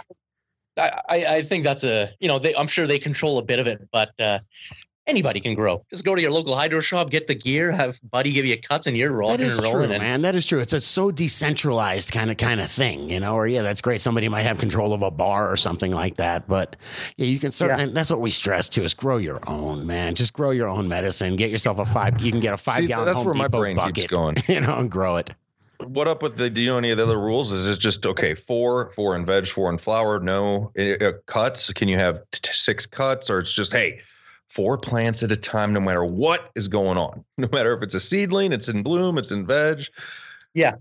I, 0.78 1.00
I 1.08 1.26
I 1.36 1.42
think 1.42 1.64
that's 1.64 1.84
a, 1.84 2.10
you 2.20 2.28
know, 2.28 2.38
they, 2.38 2.54
I'm 2.54 2.68
sure 2.68 2.86
they 2.86 2.98
control 2.98 3.38
a 3.38 3.42
bit 3.42 3.58
of 3.58 3.66
it, 3.66 3.88
but 3.92 4.10
uh, 4.20 4.40
anybody 5.06 5.40
can 5.40 5.54
grow. 5.54 5.84
Just 5.90 6.04
go 6.04 6.14
to 6.14 6.20
your 6.20 6.30
local 6.30 6.54
hydro 6.56 6.80
shop, 6.80 7.10
get 7.10 7.26
the 7.26 7.34
gear, 7.34 7.70
have 7.70 7.98
Buddy 8.10 8.32
give 8.32 8.44
you 8.44 8.58
cuts, 8.60 8.86
and 8.86 8.96
you're 8.96 9.12
rolling 9.12 9.36
That 9.38 9.42
is 9.44 9.56
and 9.58 9.66
true, 9.66 9.74
rolling. 9.74 9.92
and 9.92 10.02
man. 10.02 10.22
That 10.22 10.34
is 10.34 10.46
true. 10.46 10.60
It's 10.60 10.72
a 10.72 10.80
so 10.80 11.10
decentralized 11.10 12.12
kind 12.12 12.30
of 12.30 12.36
kind 12.36 12.60
of 12.60 12.70
thing, 12.70 13.08
you 13.10 13.20
know. 13.20 13.34
Or 13.34 13.46
yeah, 13.46 13.62
that's 13.62 13.80
great. 13.80 14.00
Somebody 14.00 14.28
might 14.28 14.42
have 14.42 14.58
control 14.58 14.92
of 14.92 15.02
a 15.02 15.10
bar 15.10 15.50
or 15.50 15.56
something 15.56 15.92
like 15.92 16.16
that. 16.16 16.46
But 16.48 16.76
yeah, 17.16 17.26
you 17.26 17.38
can 17.38 17.52
certainly. 17.52 17.84
and 17.84 17.96
That's 17.96 18.10
what 18.10 18.20
we 18.20 18.30
stress 18.30 18.68
too: 18.68 18.82
is 18.84 18.94
grow 18.94 19.16
your 19.16 19.40
own, 19.48 19.86
man. 19.86 20.14
Just 20.14 20.32
grow 20.32 20.50
your 20.50 20.68
own 20.68 20.88
medicine. 20.88 21.36
Get 21.36 21.50
yourself 21.50 21.78
a 21.78 21.84
five. 21.84 22.20
You 22.20 22.30
can 22.32 22.40
get 22.40 22.54
a 22.54 22.58
five 22.58 22.76
See, 22.76 22.86
gallon 22.86 23.06
that's 23.06 23.16
Home 23.18 23.26
where 23.26 23.34
my 23.34 23.48
brain 23.48 23.76
bucket, 23.76 23.94
keeps 23.94 24.10
going. 24.12 24.36
you 24.48 24.60
know, 24.60 24.76
and 24.76 24.90
grow 24.90 25.16
it. 25.16 25.34
What 25.84 26.08
up 26.08 26.22
with 26.22 26.36
the? 26.36 26.48
Do 26.50 26.60
you 26.60 26.70
know 26.70 26.78
any 26.78 26.90
of 26.90 26.96
the 26.96 27.04
other 27.04 27.20
rules? 27.20 27.52
Is 27.52 27.68
it 27.68 27.78
just 27.78 28.06
okay? 28.06 28.34
Four, 28.34 28.90
four 28.90 29.14
in 29.16 29.24
veg, 29.24 29.46
four 29.46 29.70
in 29.70 29.78
flower. 29.78 30.18
No 30.20 30.72
Uh, 30.78 31.04
uh, 31.04 31.12
cuts. 31.26 31.72
Can 31.72 31.88
you 31.88 31.96
have 31.96 32.22
t- 32.32 32.50
six 32.52 32.86
cuts, 32.86 33.28
or 33.28 33.38
it's 33.38 33.52
just 33.52 33.72
hey, 33.72 34.00
four 34.48 34.78
plants 34.78 35.22
at 35.22 35.32
a 35.32 35.36
time, 35.36 35.72
no 35.72 35.80
matter 35.80 36.04
what 36.04 36.50
is 36.54 36.68
going 36.68 36.98
on. 36.98 37.24
No 37.38 37.48
matter 37.52 37.76
if 37.76 37.82
it's 37.82 37.94
a 37.94 38.00
seedling, 38.00 38.52
it's 38.52 38.68
in 38.68 38.82
bloom, 38.82 39.18
it's 39.18 39.30
in 39.30 39.46
veg. 39.46 39.84
Yeah. 40.54 40.76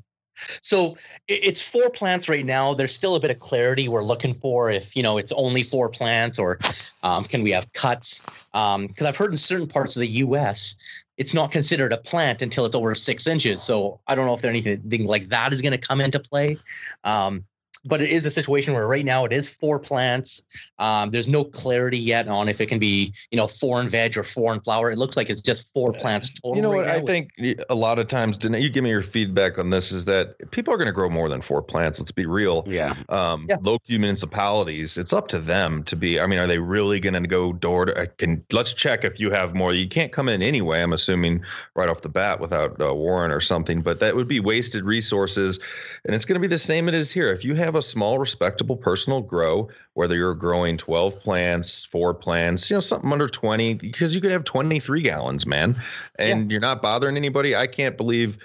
So 0.62 0.96
it's 1.28 1.62
four 1.62 1.90
plants 1.90 2.28
right 2.28 2.46
now. 2.46 2.74
There's 2.74 2.94
still 2.94 3.16
a 3.16 3.20
bit 3.20 3.32
of 3.32 3.40
clarity 3.40 3.88
we're 3.88 4.04
looking 4.04 4.34
for 4.34 4.70
if, 4.70 4.96
you 4.96 5.04
know, 5.04 5.18
it's 5.18 5.32
only 5.34 5.64
four 5.64 5.90
plants 5.90 6.40
or 6.40 6.60
um, 7.04 7.24
can 7.24 7.42
we 7.44 7.52
have 7.52 7.72
cuts? 7.74 8.22
Because 8.52 9.06
I've 9.06 9.16
heard 9.18 9.32
in 9.32 9.38
certain 9.38 9.68
parts 9.68 9.96
of 9.96 10.02
the 10.02 10.08
US, 10.08 10.76
it's 11.18 11.34
not 11.34 11.52
considered 11.52 11.94
a 11.94 11.98
plant 11.98 12.42
until 12.42 12.66
it's 12.66 12.76
over 12.76 12.94
six 12.94 13.28
inches. 13.28 13.62
So 13.62 14.00
I 14.08 14.16
don't 14.16 14.26
know 14.26 14.34
if 14.34 14.42
there 14.42 14.52
anything 14.52 15.06
like 15.06 15.30
that 15.30 15.54
is 15.54 15.62
going 15.62 15.72
to 15.72 15.78
come 15.78 16.02
into 16.02 16.20
play. 16.20 16.58
Um, 17.04 17.46
but 17.86 18.02
it 18.02 18.10
is 18.10 18.26
a 18.26 18.32
situation 18.32 18.74
where 18.74 18.88
right 18.88 19.06
now 19.06 19.26
it 19.26 19.32
is 19.32 19.56
four 19.56 19.80
plants. 19.80 20.44
Um, 20.80 21.12
there's 21.12 21.28
no 21.28 21.44
clarity 21.44 21.98
yet 21.98 22.28
on 22.28 22.50
if 22.50 22.60
it 22.60 22.68
can 22.68 22.80
be, 22.80 23.14
you 23.32 23.38
know, 23.38 23.48
four 23.48 23.80
in 23.82 23.88
veg 23.88 24.18
or 24.18 24.24
four 24.24 24.54
in 24.54 24.60
flower. 24.62 24.92
It 24.92 24.98
looks 24.98 25.16
like 25.16 25.30
it's 25.30 25.42
just 25.42 25.74
four 25.74 25.94
plants 25.94 26.34
total. 26.34 26.56
You 26.56 26.62
know 26.62 26.72
right 26.72 26.78
what? 26.78 26.88
now 26.88 26.96
I 26.96 27.02
think 27.02 27.32
a 27.70 27.76
lot 27.76 28.00
of 28.00 28.08
times, 28.08 28.38
Danae, 28.38 28.60
you 28.62 28.70
give 28.70 28.84
me 28.84 28.90
your 28.90 29.02
feedback 29.02 29.58
on 29.58 29.70
this. 29.70 29.92
Is 29.92 30.06
that 30.06 30.52
people 30.52 30.74
are 30.74 30.78
going 30.78 30.88
to 30.88 30.94
grow 30.94 31.10
more 31.10 31.30
than 31.30 31.42
four 31.42 31.62
plants? 31.62 32.00
Let's 32.00 32.12
be 32.12 32.26
real. 32.26 32.64
Yeah. 32.66 32.96
um, 33.10 33.46
Yeah. 33.48 33.58
local 33.62 33.86
municipalities, 33.88 34.98
it's 34.98 35.14
up 35.14 35.28
to 35.30 35.40
them 35.40 35.84
to 35.84 35.96
be. 35.96 36.20
I 36.20 36.26
mean, 36.26 36.40
are 36.40 36.48
they 36.48 36.60
really 36.60 37.00
going 37.00 37.22
to 37.22 37.28
go 37.28 37.54
door 37.54 37.86
to? 37.86 38.02
I 38.02 38.08
Can 38.08 38.44
let's 38.52 38.74
check 38.74 39.04
if 39.04 39.20
you 39.20 39.30
have 39.32 39.54
more. 39.54 39.74
You 39.74 39.88
can't 39.88 40.12
come 40.12 40.30
in 40.30 40.42
anyway. 40.42 40.82
I'm 40.82 40.94
assuming 40.94 41.44
right 41.76 41.90
off 41.90 42.02
the 42.02 42.10
bat 42.10 42.40
without 42.40 42.76
a 42.80 42.94
warrant 42.94 43.34
or 43.34 43.42
something. 43.42 43.82
But 43.82 44.00
that 44.00 44.16
would 44.16 44.28
be 44.28 44.40
wasted 44.40 44.84
resources, 44.84 45.60
and 46.06 46.16
it's 46.16 46.26
going 46.26 46.42
to 46.42 46.48
be 46.48 46.48
the 46.48 46.60
same 46.60 46.88
it 46.88 46.94
is 46.94 47.12
here. 47.12 47.32
If 47.32 47.44
you 47.44 47.54
have 47.56 47.75
have 47.76 47.84
a 47.84 47.86
small, 47.86 48.20
respectable 48.20 48.78
personal 48.78 49.22
grow, 49.22 49.70
whether 49.94 50.16
you're 50.16 50.34
growing 50.34 50.78
12 50.78 51.20
plants, 51.20 51.84
four 51.86 52.14
plants, 52.14 52.70
you 52.70 52.76
know, 52.76 52.82
something 52.82 53.12
under 53.12 53.28
20, 53.28 53.76
because 53.76 54.16
you 54.16 54.22
could 54.22 54.32
have 54.32 54.46
23 54.46 55.02
gallons, 55.02 55.46
man, 55.46 55.76
and 56.18 56.52
you're 56.52 56.62
not 56.62 56.82
bothering 56.82 57.18
anybody. 57.18 57.56
I 57.56 57.68
can't 57.68 57.98
believe, 57.98 58.38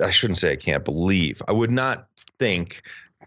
I 0.00 0.10
shouldn't 0.10 0.38
say 0.38 0.52
I 0.52 0.56
can't 0.56 0.84
believe, 0.84 1.42
I 1.46 1.52
would 1.52 1.70
not 1.70 2.08
think 2.38 2.82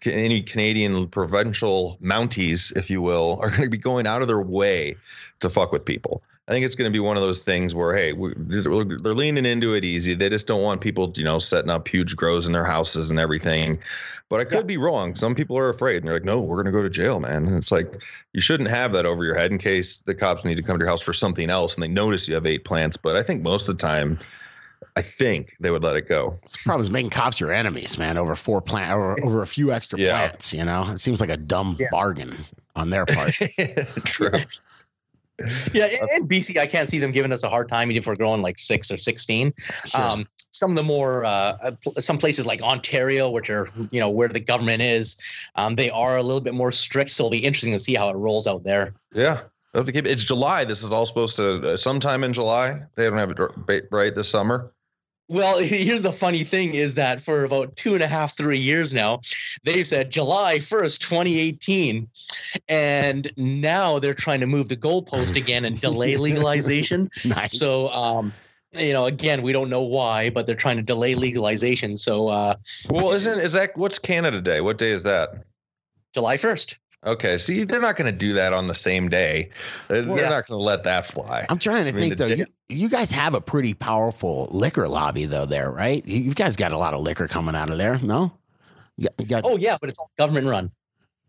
any 0.06 0.42
Canadian 0.42 1.08
provincial 1.08 1.98
mounties, 2.02 2.76
if 2.76 2.90
you 2.90 3.02
will, 3.02 3.40
are 3.42 3.50
going 3.50 3.62
to 3.62 3.70
be 3.70 3.78
going 3.78 4.08
out 4.08 4.22
of 4.22 4.28
their 4.28 4.42
way 4.42 4.96
to 5.40 5.50
fuck 5.50 5.72
with 5.72 5.86
people. 5.86 6.24
I 6.48 6.52
think 6.52 6.66
it's 6.66 6.76
going 6.76 6.92
to 6.92 6.94
be 6.94 7.00
one 7.00 7.16
of 7.16 7.24
those 7.24 7.46
things 7.46 7.74
where, 7.74 7.96
hey, 7.96 8.12
we, 8.12 8.34
they're 8.36 9.14
leaning 9.14 9.46
into 9.46 9.76
it 9.76 9.86
easy. 9.86 10.14
They 10.14 10.28
just 10.28 10.46
don't 10.46 10.62
want 10.62 10.82
people, 10.82 11.14
you 11.16 11.24
know, 11.24 11.40
setting 11.40 11.70
up 11.72 11.88
huge 11.88 12.18
grows 12.18 12.46
in 12.46 12.52
their 12.52 12.66
houses 12.66 13.10
and 13.10 13.18
everything. 13.18 13.80
But 14.28 14.42
I 14.42 14.44
could 14.44 14.56
yeah. 14.56 14.62
be 14.64 14.78
wrong. 14.78 15.16
Some 15.16 15.36
people 15.36 15.58
are 15.58 15.70
afraid 15.70 15.98
and 15.98 16.08
they're 16.08 16.16
like, 16.16 16.26
no, 16.26 16.42
we're 16.42 16.62
going 16.62 16.66
to 16.66 16.78
go 16.78 16.84
to 16.84 16.90
jail, 16.90 17.22
man. 17.22 17.48
And 17.48 17.56
it's 17.56 17.72
like, 17.72 18.04
you 18.34 18.42
shouldn't 18.42 18.70
have 18.70 18.92
that 18.92 19.06
over 19.06 19.24
your 19.24 19.36
head 19.36 19.52
in 19.52 19.58
case 19.58 20.00
the 20.00 20.14
cops 20.14 20.44
need 20.44 20.58
to 20.58 20.64
come 20.64 20.78
to 20.78 20.84
your 20.84 20.90
house 20.90 21.02
for 21.02 21.14
something 21.14 21.50
else 21.50 21.76
and 21.76 21.84
they 21.84 21.88
notice 21.88 22.28
you 22.28 22.34
have 22.34 22.46
eight 22.46 22.66
plants. 22.66 22.98
But 22.98 23.16
I 23.16 23.24
think 23.24 23.42
most 23.42 23.70
of 23.70 23.78
the 23.78 23.82
time, 23.82 24.20
I 24.98 25.02
think 25.02 25.56
they 25.62 25.72
would 25.72 25.82
let 25.84 25.96
it 25.96 26.10
go. 26.10 26.38
The 26.44 26.58
problem 26.66 26.84
is 26.84 26.92
making 26.92 27.12
cops 27.12 27.40
your 27.40 27.54
enemies, 27.54 27.98
man, 27.98 28.18
over 28.18 28.36
four 28.36 28.60
plant 28.60 28.92
or 28.92 29.24
over 29.24 29.42
a 29.42 29.48
few 29.48 29.72
extra 29.72 29.98
yeah. 29.98 30.28
plants. 30.28 30.54
You 30.54 30.66
know, 30.66 30.84
it 30.92 31.00
seems 31.00 31.22
like 31.22 31.30
a 31.30 31.38
dumb 31.38 31.78
yeah. 31.80 31.88
bargain 31.90 32.36
on 32.76 32.90
their 32.90 33.06
part. 33.06 33.34
True 34.04 34.32
yeah, 35.74 35.88
in 36.16 36.28
BC, 36.28 36.58
I 36.58 36.68
can't 36.68 36.90
see 36.90 37.00
them 37.00 37.12
giving 37.12 37.32
us 37.32 37.44
a 37.44 37.50
hard 37.50 37.68
time 37.68 37.90
even 37.90 38.00
if 38.00 38.08
we're 38.08 38.16
growing 38.16 38.42
like 38.42 38.60
six 38.60 38.92
or 38.92 38.98
sixteen. 38.98 39.54
Sure. 39.58 40.02
Um, 40.02 40.28
some 40.52 40.70
of 40.70 40.76
the 40.76 40.84
more 40.84 41.26
uh, 41.26 41.58
uh 41.64 41.72
some 42.00 42.18
places 42.18 42.46
like 42.46 42.62
Ontario, 42.62 43.30
which 43.30 43.50
are 43.50 43.68
you 43.92 44.00
know 44.00 44.10
where 44.10 44.28
the 44.28 44.40
government 44.40 44.82
is, 44.82 45.18
um, 45.56 45.76
they 45.76 45.90
are 45.90 46.18
a 46.18 46.24
little 46.24 46.42
bit 46.42 46.54
more 46.54 46.72
strict. 46.72 47.12
So 47.12 47.24
it'll 47.24 47.32
be 47.32 47.40
interesting 47.40 47.74
to 47.74 47.80
see 47.80 47.96
how 47.96 48.10
it 48.10 48.16
rolls 48.16 48.48
out 48.48 48.64
there. 48.64 48.94
Yeah, 49.14 49.42
it's 49.74 50.24
July. 50.24 50.66
This 50.66 50.84
is 50.84 50.94
all 50.94 51.06
supposed 51.06 51.36
to 51.38 51.74
uh, 51.74 51.78
sometime 51.78 52.24
in 52.24 52.32
July. 52.34 52.82
They 52.96 53.10
don't 53.10 53.18
have 53.18 53.32
it 53.70 53.88
right 53.92 54.16
this 54.16 54.30
summer. 54.30 54.72
Well, 55.28 55.58
here's 55.60 56.02
the 56.02 56.14
funny 56.14 56.44
thing 56.44 56.76
is 56.76 56.96
that 56.96 57.20
for 57.20 57.44
about 57.44 57.76
two 57.76 57.94
and 57.94 58.04
a 58.04 58.08
half, 58.08 58.36
three 58.36 58.58
years 58.58 58.94
now, 58.94 59.22
they've 59.64 59.88
said 59.88 60.12
July 60.12 60.58
1st, 60.58 61.00
2018. 61.00 62.08
And 62.68 63.32
now 63.38 64.00
they're 64.00 64.14
trying 64.14 64.40
to 64.42 64.48
move 64.48 64.70
the 64.70 64.78
goalpost 64.78 65.36
again 65.36 65.66
and 65.66 65.80
delay 65.80 66.18
legalization. 66.18 67.10
nice. 67.26 67.58
So, 67.58 67.90
um, 67.90 68.34
you 68.74 68.94
know, 68.94 69.06
again, 69.06 69.42
we 69.44 69.54
don't 69.54 69.70
know 69.70 69.82
why, 69.82 70.30
but 70.30 70.46
they're 70.46 70.56
trying 70.56 70.78
to 70.78 70.84
delay 70.84 71.16
legalization. 71.16 71.96
So, 71.96 72.30
uh, 72.30 72.56
well, 72.90 73.12
isn't, 73.12 73.40
is 73.40 73.54
that, 73.54 73.78
what's 73.78 74.00
Canada 74.00 74.42
Day? 74.42 74.62
What 74.62 74.78
day 74.78 74.90
is 74.90 75.04
that? 75.04 75.46
July 76.14 76.38
1st. 76.38 76.78
Okay, 77.06 77.38
see, 77.38 77.66
they're 77.66 77.82
not 77.82 77.98
going 77.98 78.10
to 78.10 78.18
do 78.18 78.34
that 78.34 78.54
on 78.54 78.68
the 78.68 78.74
same 78.74 79.10
day. 79.10 79.50
They're, 79.90 80.06
well, 80.06 80.16
not 80.16 80.48
going 80.48 80.60
to 80.60 80.64
let 80.64 80.84
that 80.84 81.06
fly. 81.06 81.46
I'm 81.50 81.60
trying 81.60 81.84
to 81.84 81.90
I 81.90 81.92
think 81.92 82.18
mean, 82.20 82.30
though. 82.30 82.34
you, 82.36 82.46
you, 82.70 82.90
guys 82.90 83.12
have 83.12 83.34
a 83.34 83.42
pretty 83.42 83.74
powerful 83.74 84.48
liquor 84.52 84.88
lobby 84.88 85.26
though, 85.26 85.46
there, 85.46 85.70
right? 85.70 86.06
You, 86.06 86.20
you, 86.20 86.34
guys 86.34 86.56
got 86.56 86.72
a 86.72 86.78
lot 86.78 86.94
of 86.94 87.02
liquor 87.02 87.28
coming 87.28 87.56
out 87.56 87.70
of 87.70 87.78
there, 87.78 87.98
no? 87.98 88.32
You 88.98 89.10
got, 89.18 89.28
got 89.28 89.44
oh 89.46 89.58
yeah, 89.58 89.76
but 89.82 89.90
it's 89.90 90.00
all 90.00 90.12
government 90.18 90.48
run. 90.48 90.72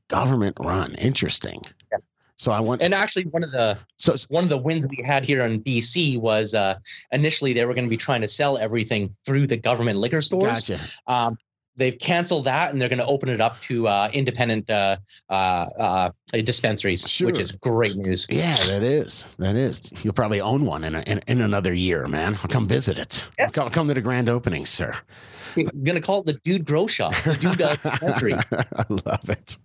Government 0.09 0.57
run, 0.61 0.95
interesting. 0.95 1.61
Yeah. 1.91 1.99
So 2.37 2.53
I 2.53 2.61
want, 2.61 2.83
and 2.83 2.93
actually, 2.93 3.25
one 3.27 3.43
of 3.43 3.53
the 3.53 3.79
so 3.97 4.17
one 4.29 4.45
of 4.45 4.51
the 4.51 4.59
wins 4.59 4.87
we 4.89 5.03
had 5.05 5.25
here 5.25 5.43
in 5.43 5.63
BC 5.63 6.19
was 6.19 6.53
uh, 6.53 6.75
initially 7.13 7.53
they 7.53 7.65
were 7.65 7.75
going 7.75 7.85
to 7.85 7.91
be 7.91 7.97
trying 7.97 8.21
to 8.21 8.29
sell 8.29 8.59
everything 8.59 9.09
through 9.25 9.47
the 9.47 9.57
government 9.57 9.99
liquor 9.99 10.21
stores. 10.21 10.69
Gotcha. 10.69 10.81
Um, 11.07 11.39
they've 11.77 11.99
canceled 11.99 12.45
that 12.45 12.71
and 12.71 12.81
they're 12.81 12.89
going 12.89 12.99
to 12.99 13.07
open 13.07 13.29
it 13.29 13.41
up 13.41 13.61
to 13.63 13.87
uh, 13.89 14.09
independent 14.13 14.71
uh, 14.71 14.97
uh, 15.29 15.67
uh, 15.81 16.11
dispensaries, 16.33 17.09
sure. 17.09 17.27
which 17.27 17.39
is 17.39 17.53
great 17.53 17.97
news. 17.97 18.27
Yeah, 18.29 18.57
that 18.67 18.83
is. 18.83 19.25
That 19.39 19.57
is. 19.57 19.93
You'll 20.05 20.15
probably 20.15 20.41
own 20.41 20.67
one 20.67 20.85
in, 20.85 20.95
a, 20.95 21.01
in, 21.03 21.21
in, 21.27 21.41
another 21.41 21.73
year, 21.73 22.07
man. 22.09 22.35
I'll 22.37 22.49
come 22.49 22.67
visit 22.67 22.99
it. 22.99 23.29
Yeah. 23.39 23.49
Come, 23.49 23.71
come 23.71 23.89
to 23.89 23.95
the 23.95 24.01
grand 24.01 24.29
opening, 24.29 24.67
sir. 24.67 24.95
You're 25.57 25.67
going 25.67 25.95
to 25.95 26.01
call 26.01 26.21
it 26.21 26.27
the 26.27 26.41
Dude 26.45 26.65
Grow 26.65 26.87
Shop, 26.87 27.15
the 27.15 27.35
Dude 27.35 27.63
uh, 27.63 27.77
Dispensary. 27.83 28.35
I 28.35 28.85
love 28.89 29.29
it. 29.29 29.57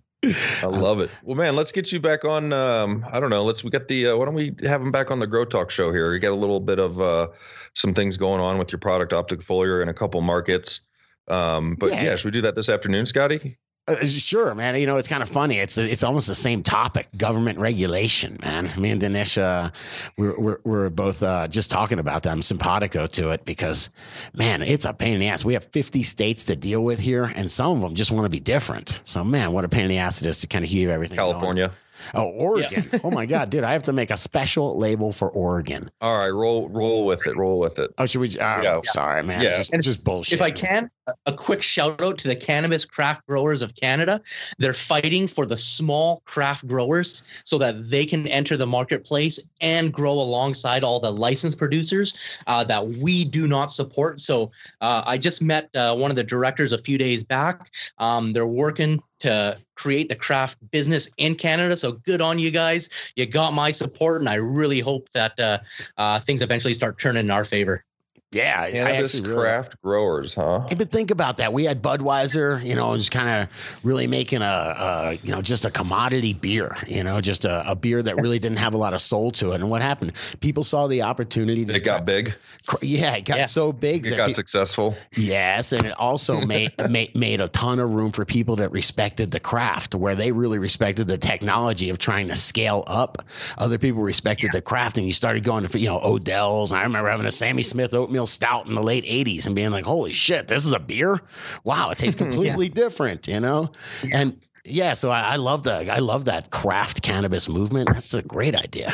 I 0.62 0.66
love 0.66 1.00
it. 1.00 1.10
Well, 1.24 1.38
man, 1.38 1.56
let's 1.56 1.72
get 1.72 1.92
you 1.92 2.00
back 2.00 2.26
on. 2.26 2.52
Um, 2.52 3.06
I 3.12 3.20
don't 3.20 3.30
know. 3.30 3.44
Let's 3.44 3.64
we 3.64 3.70
got 3.70 3.88
the. 3.88 4.08
Uh, 4.08 4.18
why 4.18 4.26
don't 4.26 4.34
we 4.34 4.54
have 4.64 4.82
him 4.82 4.92
back 4.92 5.12
on 5.12 5.20
the 5.20 5.28
Grow 5.28 5.46
Talk 5.46 5.72
show 5.72 5.94
here? 5.94 6.12
We 6.12 6.20
got 6.20 6.34
a 6.34 6.36
little 6.36 6.60
bit 6.60 6.78
of 6.78 7.00
uh, 7.00 7.30
some 7.74 7.94
things 7.94 8.18
going 8.18 8.42
on 8.42 8.58
with 8.58 8.72
your 8.72 8.80
product 8.80 9.14
optic 9.14 9.40
foliar 9.40 9.82
in 9.82 9.88
a 9.88 9.94
couple 9.94 10.20
markets. 10.20 10.82
Um, 11.30 11.76
but 11.76 11.92
yeah. 11.92 12.04
yeah, 12.04 12.16
should 12.16 12.26
we 12.26 12.32
do 12.32 12.42
that 12.42 12.56
this 12.56 12.70
afternoon, 12.70 13.06
Scotty? 13.06 13.58
Uh, 13.90 14.06
sure, 14.06 14.54
man. 14.54 14.80
You 14.80 14.86
know, 14.86 14.98
it's 14.98 15.08
kind 15.08 15.24
of 15.24 15.30
funny. 15.30 15.58
It's 15.58 15.78
it's 15.78 16.04
almost 16.04 16.28
the 16.28 16.36
same 16.36 16.62
topic: 16.62 17.08
government 17.18 17.58
regulation, 17.58 18.38
man. 18.42 18.70
Me 18.78 18.92
and 18.92 19.02
Dinesh, 19.02 19.42
uh, 19.42 19.72
we're, 20.16 20.40
we're, 20.40 20.60
we're 20.64 20.90
both 20.90 21.24
uh, 21.24 21.48
just 21.48 21.72
talking 21.72 21.98
about 21.98 22.24
that. 22.24 22.30
I'm 22.30 22.44
simpatico 22.44 23.08
to 23.08 23.32
it 23.32 23.46
because, 23.46 23.90
man, 24.34 24.62
it's 24.62 24.86
a 24.86 24.94
pain 24.94 25.14
in 25.16 25.20
the 25.20 25.28
ass. 25.28 25.44
We 25.44 25.54
have 25.54 25.66
50 25.66 26.04
states 26.04 26.44
to 26.46 26.56
deal 26.56 26.84
with 26.84 27.00
here, 27.00 27.32
and 27.36 27.50
some 27.50 27.78
of 27.78 27.82
them 27.82 27.96
just 27.96 28.12
want 28.12 28.26
to 28.26 28.30
be 28.30 28.40
different. 28.40 29.00
So, 29.06 29.24
man, 29.24 29.54
what 29.54 29.66
a 29.66 29.70
pain 29.70 29.86
in 29.86 29.90
the 29.90 29.98
ass 29.98 30.22
it 30.22 30.28
is 30.28 30.42
to 30.42 30.48
kind 30.48 30.64
of 30.64 30.70
hear 30.70 30.92
everything. 30.92 31.18
California. 31.18 31.70
Going. 31.70 31.78
Oh, 32.14 32.24
Oregon. 32.30 32.86
Yeah. 32.92 33.00
oh 33.04 33.12
my 33.12 33.26
God, 33.26 33.50
dude, 33.50 33.64
I 33.64 33.74
have 33.74 33.84
to 33.84 33.94
make 33.94 34.12
a 34.12 34.18
special 34.18 34.78
label 34.78 35.12
for 35.12 35.30
Oregon. 35.30 35.90
All 36.02 36.18
right, 36.18 36.30
roll 36.30 36.70
roll 36.70 37.06
with 37.06 37.26
it. 37.28 37.36
Roll 37.36 37.60
with 37.60 37.80
it. 37.80 37.92
Oh, 37.98 38.06
should 38.06 38.22
we? 38.22 38.28
Uh, 38.40 38.62
yeah. 38.62 38.82
Sorry, 38.84 39.24
man. 39.24 39.42
Yeah. 39.42 39.58
Just, 39.58 39.74
and 39.74 39.84
just 39.84 40.04
bullshit. 40.04 40.34
If 40.34 40.42
I 40.42 40.52
can, 40.52 40.90
a 41.26 41.34
quick 41.34 41.62
shout 41.62 42.02
out 42.02 42.18
to 42.20 42.28
the 42.28 42.36
cannabis 42.36 42.86
craft 42.86 43.26
growers 43.28 43.62
of 43.62 43.76
Canada. 43.76 44.22
They're 44.58 44.74
fighting 44.74 45.28
for 45.28 45.46
the 45.46 45.58
small 45.58 46.22
craft 46.26 46.68
growers 46.68 47.24
so 47.46 47.58
that 47.58 47.90
they 47.90 48.06
can 48.06 48.28
enter 48.28 48.58
the 48.58 48.68
marketplace 48.68 49.48
and 49.62 49.94
grow 49.94 50.14
alongside 50.14 50.84
all 50.84 51.00
the 51.00 51.12
licensed 51.12 51.58
producers 51.58 52.42
uh, 52.48 52.64
that 52.66 52.86
we 53.02 53.26
do 53.26 53.48
not 53.48 53.72
support. 53.72 54.20
So 54.20 54.52
uh, 54.82 55.04
I 55.06 55.18
just 55.18 55.42
met 55.42 55.70
uh, 55.76 55.96
one 55.96 56.12
of 56.12 56.16
the 56.16 56.24
directors 56.24 56.72
a 56.72 56.78
few 56.78 56.98
days 56.98 57.24
back. 57.24 57.72
Um, 57.98 58.34
they're 58.34 58.48
working 58.48 59.02
to 59.20 59.58
create 59.76 60.10
the 60.10 60.16
craft 60.16 60.58
business 60.72 61.10
in 61.18 61.36
Canada. 61.36 61.76
So 61.78 61.94
good 61.94 62.22
on 62.22 62.40
you 62.40 62.52
guys. 62.52 63.12
You 63.16 63.26
got 63.26 63.54
my 63.54 63.72
support, 63.72 64.22
and 64.22 64.30
I 64.30 64.36
really 64.36 64.80
hope 64.80 65.10
that 65.14 65.40
uh, 65.40 65.60
uh, 65.98 66.20
things 66.20 66.42
eventually 66.42 66.74
start 66.74 67.00
turning 67.00 67.26
in 67.26 67.32
our 67.32 67.46
favor. 67.46 67.84
Yeah, 68.32 68.70
cannabis 68.70 69.20
craft 69.20 69.76
really, 69.82 69.96
growers, 69.98 70.36
huh? 70.36 70.64
Hey, 70.70 70.76
but 70.76 70.92
think 70.92 71.10
about 71.10 71.38
that. 71.38 71.52
We 71.52 71.66
had 71.66 71.82
Budweiser, 71.82 72.64
you 72.64 72.76
know, 72.76 72.96
just 72.96 73.10
kind 73.10 73.28
of 73.28 73.48
really 73.82 74.06
making 74.06 74.44
a, 74.44 74.46
a, 74.46 75.20
you 75.24 75.32
know, 75.32 75.42
just 75.42 75.66
a 75.66 75.72
commodity 75.72 76.34
beer, 76.34 76.76
you 76.88 77.04
know, 77.04 77.22
just 77.22 77.44
a, 77.44 77.68
a, 77.68 77.76
beer 77.76 78.04
that 78.04 78.18
really 78.18 78.38
didn't 78.38 78.60
have 78.60 78.76
a 78.76 78.78
lot 78.78 78.94
of 78.94 79.02
soul 79.02 79.32
to 79.32 79.54
it. 79.54 79.56
And 79.56 79.72
what 79.72 79.82
happened? 79.82 80.12
People 80.42 80.64
saw 80.64 80.86
the 80.86 81.02
opportunity. 81.02 81.64
It 81.64 81.84
got 81.84 82.06
big. 82.06 82.36
Yeah, 82.84 83.16
it 83.16 83.26
got 83.26 83.38
yeah. 83.38 83.46
so 83.48 83.74
big. 83.74 84.06
It 84.06 84.16
got 84.16 84.28
pe- 84.28 84.34
successful. 84.34 84.96
Yes, 85.16 85.72
and 85.72 85.88
it 85.88 85.94
also 85.94 86.40
made, 86.46 86.72
made 86.88 87.16
made 87.16 87.42
a 87.42 87.48
ton 87.48 87.80
of 87.80 87.92
room 87.92 88.12
for 88.12 88.26
people 88.26 88.58
that 88.58 88.72
respected 88.72 89.32
the 89.32 89.40
craft, 89.40 89.96
where 89.96 90.14
they 90.14 90.32
really 90.32 90.60
respected 90.60 91.08
the 91.08 91.18
technology 91.18 91.90
of 91.90 91.98
trying 91.98 92.28
to 92.28 92.36
scale 92.36 92.84
up. 92.86 93.24
Other 93.58 93.80
people 93.80 94.04
respected 94.04 94.52
yeah. 94.54 94.60
the 94.60 94.62
craft, 94.62 94.98
and 94.98 95.08
you 95.08 95.14
started 95.14 95.44
going 95.44 95.66
to, 95.66 95.80
you 95.80 95.88
know, 95.88 96.00
Odell's. 96.04 96.72
I 96.72 96.84
remember 96.84 97.10
having 97.10 97.26
a 97.26 97.32
Sammy 97.32 97.64
Smith 97.64 97.96
oatmeal 97.96 98.19
stout 98.26 98.68
in 98.68 98.76
the 98.76 98.84
late 98.84 99.06
80s 99.06 99.46
and 99.46 99.56
being 99.56 99.72
like, 99.72 99.86
holy 99.86 100.14
shit, 100.14 100.48
this 100.48 100.66
is 100.66 100.74
a 100.74 100.80
beer? 100.80 101.20
Wow, 101.64 101.90
it 101.92 101.98
tastes 101.98 102.18
completely 102.22 102.68
yeah. 102.68 102.74
different, 102.74 103.28
you 103.28 103.40
know? 103.40 103.72
And 104.12 104.40
yeah, 104.66 104.94
so 104.94 105.10
I, 105.10 105.22
I 105.22 105.36
love 105.38 105.64
the 105.64 105.92
I 105.92 106.00
love 106.00 106.26
that 106.26 106.52
craft 106.52 107.02
cannabis 107.02 107.50
movement. 107.50 107.90
That's 107.92 108.14
a 108.14 108.22
great 108.22 108.56
idea. 108.56 108.94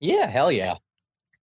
Yeah, 0.00 0.26
hell 0.26 0.52
yeah. 0.52 0.74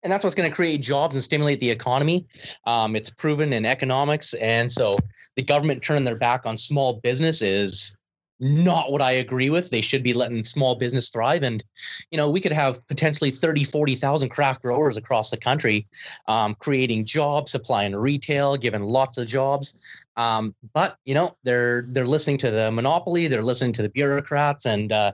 And 0.03 0.13
that's 0.13 0.25
what's 0.25 0.35
going 0.35 0.49
to 0.49 0.55
create 0.55 0.81
jobs 0.81 1.15
and 1.15 1.23
stimulate 1.23 1.61
the 1.61 1.71
economy. 1.71 2.27
Um, 2.65 2.97
it's 2.97 3.11
proven 3.11 3.53
in 3.53 3.67
economics. 3.67 4.33
And 4.35 4.73
so 4.73 4.99
the 5.37 5.43
government 5.43 5.83
turning 5.83 6.05
their 6.05 6.17
back 6.19 6.47
on 6.47 6.57
small 6.57 6.95
business 6.95 7.43
is 7.43 7.95
not 8.41 8.91
what 8.91 9.03
I 9.03 9.13
agree 9.13 9.51
with. 9.51 9.71
They 9.71 9.81
should 9.81 10.03
be 10.03 10.13
letting 10.13 10.43
small 10.43 10.75
business 10.75 11.11
thrive. 11.11 11.43
And, 11.43 11.63
you 12.11 12.17
know, 12.17 12.31
we 12.31 12.41
could 12.41 12.53
have 12.53 12.85
potentially 12.89 13.31
30, 13.31 13.65
40,000 13.65 14.31
craft 14.31 14.63
growers 14.63 14.97
across 14.97 15.31
the 15.31 15.37
country 15.37 15.87
um, 16.27 16.57
creating 16.59 17.05
jobs, 17.05 17.53
supplying 17.53 17.95
retail, 17.95 18.57
giving 18.57 18.83
lots 18.83 19.19
of 19.19 19.27
jobs. 19.27 20.07
Um, 20.17 20.55
but, 20.73 20.97
you 21.05 21.15
know, 21.15 21.37
they're 21.45 21.85
they're 21.89 22.07
listening 22.07 22.39
to 22.39 22.51
the 22.51 22.71
monopoly, 22.73 23.29
they're 23.29 23.43
listening 23.43 23.73
to 23.75 23.83
the 23.83 23.91
bureaucrats 23.91 24.67
and, 24.67 24.93
uh, 24.93 25.13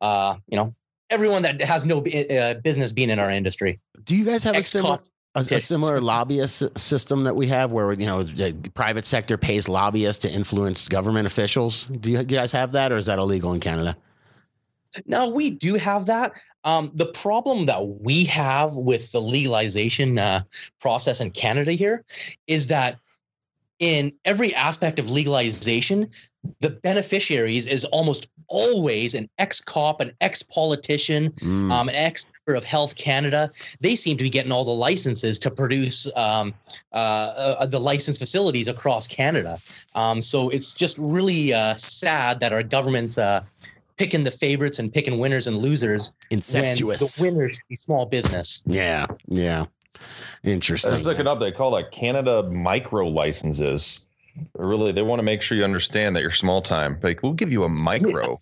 uh, 0.00 0.36
you 0.46 0.56
know, 0.56 0.74
everyone 1.10 1.42
that 1.42 1.60
has 1.60 1.84
no 1.84 1.98
uh, 1.98 2.54
business 2.54 2.92
being 2.92 3.10
in 3.10 3.18
our 3.18 3.30
industry. 3.30 3.80
Do 4.04 4.16
you 4.16 4.24
guys 4.24 4.44
have 4.44 4.56
a 4.56 4.62
similar? 4.62 5.00
A, 5.34 5.40
a, 5.40 5.60
similar 5.60 6.00
lobbyist 6.00 6.78
system 6.78 7.24
that 7.24 7.36
we 7.36 7.46
have 7.46 7.72
where 7.72 7.92
you 7.92 8.06
know 8.06 8.22
the 8.22 8.52
private 8.74 9.06
sector 9.06 9.36
pays 9.36 9.68
lobbyists 9.68 10.22
to 10.22 10.32
influence 10.32 10.88
government 10.88 11.26
officials? 11.26 11.84
Do 11.84 12.10
you, 12.10 12.24
guys 12.24 12.52
have 12.52 12.72
that 12.72 12.92
or 12.92 12.96
is 12.96 13.06
that 13.06 13.18
illegal 13.18 13.52
in 13.52 13.60
canada? 13.60 13.96
No, 15.06 15.30
we 15.30 15.50
do 15.50 15.74
have 15.74 16.06
that. 16.06 16.32
Um, 16.64 16.90
the 16.94 17.06
problem 17.06 17.66
that 17.66 17.86
we 18.00 18.24
have 18.24 18.70
with 18.74 19.12
the 19.12 19.20
legalization 19.20 20.18
uh, 20.18 20.42
process 20.80 21.20
in 21.20 21.30
Canada 21.30 21.72
here 21.72 22.04
is 22.48 22.66
that 22.68 22.98
in 23.78 24.12
every 24.24 24.54
aspect 24.54 24.98
of 24.98 25.10
legalization, 25.10 26.08
the 26.60 26.70
beneficiaries 26.70 27.66
is 27.66 27.84
almost 27.86 28.28
always 28.48 29.14
an 29.14 29.28
ex-cop, 29.38 30.00
an 30.00 30.12
ex-politician, 30.20 31.30
Mm. 31.32 31.70
um, 31.70 31.88
an 31.88 31.94
ex-member 31.94 32.56
of 32.56 32.64
Health 32.64 32.96
Canada. 32.96 33.50
They 33.80 33.94
seem 33.94 34.16
to 34.16 34.24
be 34.24 34.30
getting 34.30 34.50
all 34.50 34.64
the 34.64 34.70
licenses 34.72 35.38
to 35.40 35.50
produce 35.50 36.10
um, 36.16 36.54
uh, 36.92 37.56
uh, 37.60 37.66
the 37.66 37.78
licensed 37.78 38.20
facilities 38.20 38.68
across 38.68 39.06
Canada. 39.06 39.58
Um, 39.94 40.20
so 40.20 40.48
it's 40.48 40.74
just 40.74 40.96
really 40.98 41.52
uh, 41.52 41.74
sad 41.74 42.40
that 42.40 42.52
our 42.52 42.62
government's 42.62 43.18
uh, 43.18 43.42
picking 43.98 44.24
the 44.24 44.30
favorites 44.30 44.78
and 44.78 44.90
picking 44.92 45.18
winners 45.18 45.46
and 45.46 45.58
losers. 45.58 46.10
Incestuous. 46.30 47.20
When 47.20 47.34
the 47.34 47.38
winners 47.38 47.60
be 47.68 47.76
small 47.76 48.06
business. 48.06 48.62
yeah, 48.66 49.06
yeah. 49.28 49.66
Interesting. 50.42 50.42
I 50.42 50.50
Interesting. 50.52 50.92
was 50.94 51.06
looking 51.06 51.26
up. 51.26 51.38
They 51.40 51.52
call 51.52 51.72
that 51.72 51.92
Canada 51.92 52.42
micro 52.44 53.06
licenses. 53.06 54.06
Really, 54.54 54.92
they 54.92 55.02
want 55.02 55.18
to 55.18 55.24
make 55.24 55.42
sure 55.42 55.56
you 55.56 55.64
understand 55.64 56.16
that 56.16 56.22
you're 56.22 56.30
small 56.30 56.62
time. 56.62 56.98
Like, 57.02 57.22
we'll 57.22 57.32
give 57.32 57.52
you 57.52 57.64
a 57.64 57.68
micro 57.68 58.38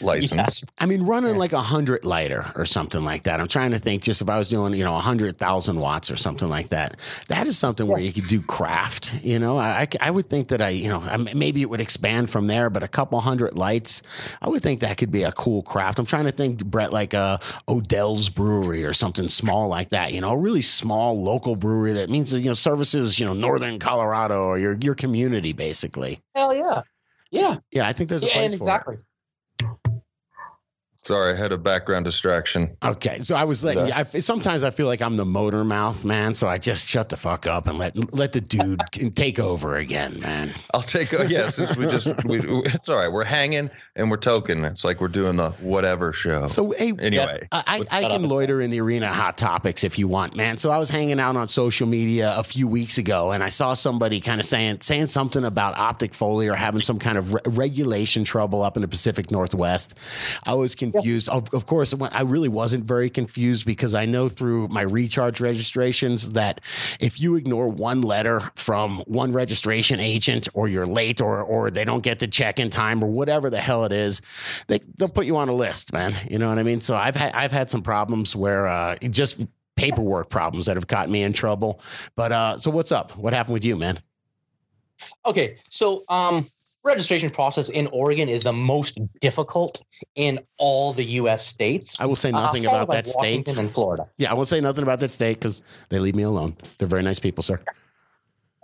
license. 0.00 0.64
I 0.78 0.86
mean, 0.86 1.02
running 1.02 1.36
like 1.36 1.52
a 1.52 1.60
hundred 1.60 2.04
lighter 2.04 2.44
or 2.54 2.64
something 2.64 3.02
like 3.02 3.24
that. 3.24 3.40
I'm 3.40 3.48
trying 3.48 3.72
to 3.72 3.78
think. 3.78 4.02
Just 4.02 4.22
if 4.22 4.30
I 4.30 4.38
was 4.38 4.48
doing, 4.48 4.74
you 4.74 4.84
know, 4.84 4.96
a 4.96 5.00
hundred 5.00 5.36
thousand 5.36 5.78
watts 5.80 6.10
or 6.10 6.16
something 6.16 6.48
like 6.48 6.68
that, 6.68 6.96
that 7.28 7.46
is 7.46 7.58
something 7.58 7.86
where 7.86 8.00
you 8.00 8.12
could 8.12 8.26
do 8.26 8.42
craft. 8.42 9.14
You 9.22 9.38
know, 9.38 9.58
I, 9.58 9.86
I, 10.00 10.10
would 10.10 10.28
think 10.28 10.48
that 10.48 10.62
I, 10.62 10.70
you 10.70 10.88
know, 10.88 11.00
I, 11.00 11.16
maybe 11.16 11.62
it 11.62 11.70
would 11.70 11.80
expand 11.80 12.30
from 12.30 12.46
there, 12.46 12.70
but 12.70 12.82
a 12.82 12.88
couple 12.88 13.20
hundred 13.20 13.56
lights, 13.56 14.02
I 14.40 14.48
would 14.48 14.62
think 14.62 14.80
that 14.80 14.96
could 14.96 15.10
be 15.10 15.22
a 15.22 15.32
cool 15.32 15.62
craft. 15.62 15.98
I'm 15.98 16.06
trying 16.06 16.24
to 16.24 16.32
think, 16.32 16.64
Brett, 16.64 16.92
like 16.92 17.14
a 17.14 17.40
Odell's 17.68 18.30
Brewery 18.30 18.84
or 18.84 18.92
something 18.92 19.28
small 19.28 19.68
like 19.68 19.90
that. 19.90 20.12
You 20.12 20.20
know, 20.20 20.30
a 20.30 20.38
really 20.38 20.62
small 20.62 21.20
local 21.20 21.56
brewery 21.56 21.92
that 21.94 22.10
means 22.10 22.32
you 22.34 22.44
know 22.44 22.52
services, 22.52 23.18
you 23.18 23.26
know, 23.26 23.34
northern 23.34 23.78
Colorado 23.78 24.44
or 24.44 24.58
your 24.58 24.76
your 24.80 24.94
community 24.94 25.52
basically. 25.52 26.20
Hell 26.34 26.54
yeah. 26.54 26.82
Yeah. 27.30 27.56
Yeah, 27.70 27.86
I 27.86 27.92
think 27.92 28.10
there's 28.10 28.24
a 28.24 28.26
Yeah, 28.26 28.32
place 28.34 28.54
for 28.54 28.62
exactly. 28.62 28.96
Sorry, 31.02 31.32
I 31.32 31.36
had 31.36 31.50
a 31.50 31.56
background 31.56 32.04
distraction. 32.04 32.76
Okay, 32.82 33.20
so 33.20 33.34
I 33.34 33.44
was 33.44 33.64
letting. 33.64 33.86
Yeah. 33.86 33.98
I, 34.00 34.02
sometimes 34.02 34.62
I 34.62 34.70
feel 34.70 34.86
like 34.86 35.00
I'm 35.00 35.16
the 35.16 35.24
motor 35.24 35.64
mouth 35.64 36.04
man, 36.04 36.34
so 36.34 36.46
I 36.46 36.58
just 36.58 36.88
shut 36.88 37.08
the 37.08 37.16
fuck 37.16 37.46
up 37.46 37.66
and 37.66 37.78
let 37.78 38.12
let 38.12 38.32
the 38.32 38.40
dude 38.42 38.80
take 39.14 39.40
over 39.40 39.76
again, 39.76 40.20
man. 40.20 40.52
I'll 40.74 40.82
take. 40.82 41.12
A, 41.14 41.26
yeah, 41.26 41.48
since 41.48 41.74
we 41.76 41.86
just, 41.86 42.08
we, 42.24 42.40
it's 42.64 42.88
all 42.90 42.98
right. 42.98 43.10
We're 43.10 43.24
hanging 43.24 43.70
and 43.96 44.10
we're 44.10 44.18
token. 44.18 44.64
It's 44.66 44.84
like 44.84 45.00
we're 45.00 45.08
doing 45.08 45.36
the 45.36 45.50
whatever 45.52 46.12
show. 46.12 46.46
So 46.48 46.72
hey, 46.72 46.92
anyway, 46.98 47.48
I, 47.50 47.84
I, 47.90 48.04
I 48.04 48.08
can 48.08 48.28
loiter 48.28 48.60
in 48.60 48.70
the 48.70 48.80
arena 48.80 49.08
hot 49.08 49.38
topics 49.38 49.84
if 49.84 49.98
you 49.98 50.06
want, 50.06 50.36
man. 50.36 50.58
So 50.58 50.70
I 50.70 50.78
was 50.78 50.90
hanging 50.90 51.18
out 51.18 51.34
on 51.34 51.48
social 51.48 51.86
media 51.86 52.34
a 52.36 52.44
few 52.44 52.68
weeks 52.68 52.98
ago, 52.98 53.32
and 53.32 53.42
I 53.42 53.48
saw 53.48 53.72
somebody 53.72 54.20
kind 54.20 54.38
of 54.38 54.44
saying 54.44 54.82
saying 54.82 55.06
something 55.06 55.44
about 55.44 55.78
Optic 55.78 56.12
Foliar 56.12 56.54
having 56.54 56.82
some 56.82 56.98
kind 56.98 57.16
of 57.16 57.32
re- 57.32 57.40
regulation 57.46 58.22
trouble 58.24 58.62
up 58.62 58.76
in 58.76 58.82
the 58.82 58.88
Pacific 58.88 59.30
Northwest. 59.30 59.96
I 60.44 60.54
was 60.54 60.74
confused. 60.92 61.28
Of, 61.28 61.52
of 61.54 61.66
course, 61.66 61.94
I 62.12 62.22
really 62.22 62.48
wasn't 62.48 62.84
very 62.84 63.10
confused 63.10 63.66
because 63.66 63.94
I 63.94 64.06
know 64.06 64.28
through 64.28 64.68
my 64.68 64.82
recharge 64.82 65.40
registrations 65.40 66.32
that 66.32 66.60
if 67.00 67.20
you 67.20 67.36
ignore 67.36 67.68
one 67.68 68.02
letter 68.02 68.40
from 68.56 69.00
one 69.06 69.32
registration 69.32 70.00
agent, 70.00 70.48
or 70.54 70.68
you're 70.68 70.86
late, 70.86 71.20
or 71.20 71.42
or 71.42 71.70
they 71.70 71.84
don't 71.84 72.02
get 72.02 72.18
the 72.18 72.28
check 72.28 72.58
in 72.58 72.70
time, 72.70 73.02
or 73.02 73.10
whatever 73.10 73.50
the 73.50 73.60
hell 73.60 73.84
it 73.84 73.92
is, 73.92 74.20
they 74.66 74.80
they'll 74.98 75.08
put 75.08 75.26
you 75.26 75.36
on 75.36 75.48
a 75.48 75.54
list, 75.54 75.92
man. 75.92 76.14
You 76.30 76.38
know 76.38 76.48
what 76.48 76.58
I 76.58 76.62
mean? 76.62 76.80
So 76.80 76.96
I've 76.96 77.16
had 77.16 77.32
I've 77.34 77.52
had 77.52 77.70
some 77.70 77.82
problems 77.82 78.34
where 78.34 78.66
uh, 78.66 78.96
just 78.96 79.40
paperwork 79.76 80.28
problems 80.28 80.66
that 80.66 80.76
have 80.76 80.86
gotten 80.86 81.10
me 81.10 81.22
in 81.22 81.32
trouble. 81.32 81.80
But 82.14 82.32
uh, 82.32 82.58
so 82.58 82.70
what's 82.70 82.92
up? 82.92 83.16
What 83.16 83.32
happened 83.32 83.54
with 83.54 83.64
you, 83.64 83.76
man? 83.76 83.98
Okay, 85.24 85.56
so 85.68 86.04
um, 86.08 86.46
registration 86.84 87.30
process 87.30 87.68
in 87.68 87.86
Oregon 87.88 88.28
is 88.28 88.42
the 88.44 88.52
most 88.52 88.98
difficult 89.20 89.82
in 90.14 90.38
all 90.58 90.92
the 90.92 91.04
U.S. 91.04 91.46
states. 91.46 92.00
I 92.00 92.06
will 92.06 92.16
say 92.16 92.30
Uh, 92.30 92.40
nothing 92.40 92.64
followed 92.64 92.82
about 92.82 92.94
that 92.94 93.06
state. 93.06 93.18
Washington 93.18 93.58
and 93.58 93.72
Florida. 93.72 94.04
Yeah, 94.18 94.30
I 94.30 94.34
won't 94.34 94.48
say 94.48 94.60
nothing 94.60 94.82
about 94.82 95.00
that 95.00 95.12
state 95.12 95.34
because 95.34 95.62
they 95.88 95.98
leave 95.98 96.14
me 96.14 96.22
alone. 96.22 96.56
They're 96.78 96.88
very 96.88 97.02
nice 97.02 97.18
people, 97.18 97.42
sir. 97.42 97.60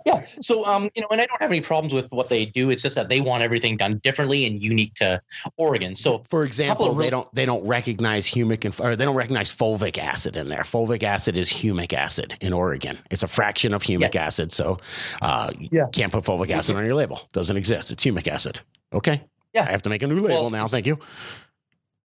Yeah. 0.07 0.25
So, 0.41 0.63
um, 0.65 0.89
you 0.95 1.01
know, 1.01 1.07
and 1.11 1.19
I 1.21 1.25
don't 1.25 1.41
have 1.41 1.51
any 1.51 1.59
problems 1.61 1.93
with 1.93 2.09
what 2.11 2.29
they 2.29 2.45
do. 2.45 2.69
It's 2.69 2.81
just 2.81 2.95
that 2.95 3.09
they 3.09 3.19
want 3.19 3.43
everything 3.43 3.75
done 3.75 3.97
differently 3.99 4.45
and 4.45 4.61
unique 4.63 4.93
to 4.95 5.21
Oregon. 5.57 5.95
So, 5.95 6.23
For 6.29 6.43
example, 6.45 6.93
they 6.93 7.01
real- 7.01 7.09
don't 7.11 7.35
they 7.35 7.45
don't 7.45 7.65
recognize 7.67 8.25
humic 8.25 8.63
and 8.63 8.73
or 8.79 8.95
they 8.95 9.03
don't 9.05 9.15
recognize 9.15 9.53
fulvic 9.53 9.97
acid 9.97 10.37
in 10.37 10.47
there. 10.49 10.61
Fulvic 10.61 11.03
acid 11.03 11.35
is 11.37 11.49
humic 11.51 11.91
acid 11.93 12.37
in 12.41 12.53
Oregon. 12.53 12.97
It's 13.11 13.23
a 13.23 13.27
fraction 13.27 13.73
of 13.73 13.83
humic 13.83 14.15
acid, 14.15 14.53
so 14.53 14.77
uh, 15.21 15.51
you 15.59 15.69
Yeah. 15.71 15.87
can't 15.91 16.11
put 16.11 16.23
fulvic 16.23 16.49
acid 16.51 16.75
on 16.77 16.85
your 16.85 16.95
label. 16.95 17.19
Doesn't 17.33 17.57
exist. 17.57 17.91
It's 17.91 18.03
humic 18.05 18.27
acid. 18.27 18.59
Okay. 18.93 19.21
Yeah. 19.53 19.65
I 19.67 19.71
have 19.71 19.81
to 19.81 19.89
make 19.89 20.03
a 20.03 20.07
new 20.07 20.19
label 20.21 20.41
Well, 20.43 20.49
now. 20.51 20.67
Thank 20.67 20.85
you. 20.87 20.99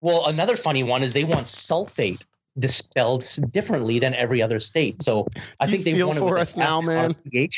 well, 0.01 0.27
another 0.29 0.57
funny 0.57 0.83
one 0.83 1.03
is 1.03 1.13
they 1.13 1.25
want 1.25 1.45
sulfate 1.47 2.25
dispelled 2.59 3.25
differently 3.51 3.99
than 3.99 4.15
every 4.15 4.43
other 4.43 4.61
state. 4.61 5.03
So, 5.03 5.27
I 5.61 5.67
think 5.67 5.85
they 5.85 5.95
feel 5.95 6.13
for 6.15 6.39
us 6.39 6.57
now, 6.57 6.81
man? 6.81 7.15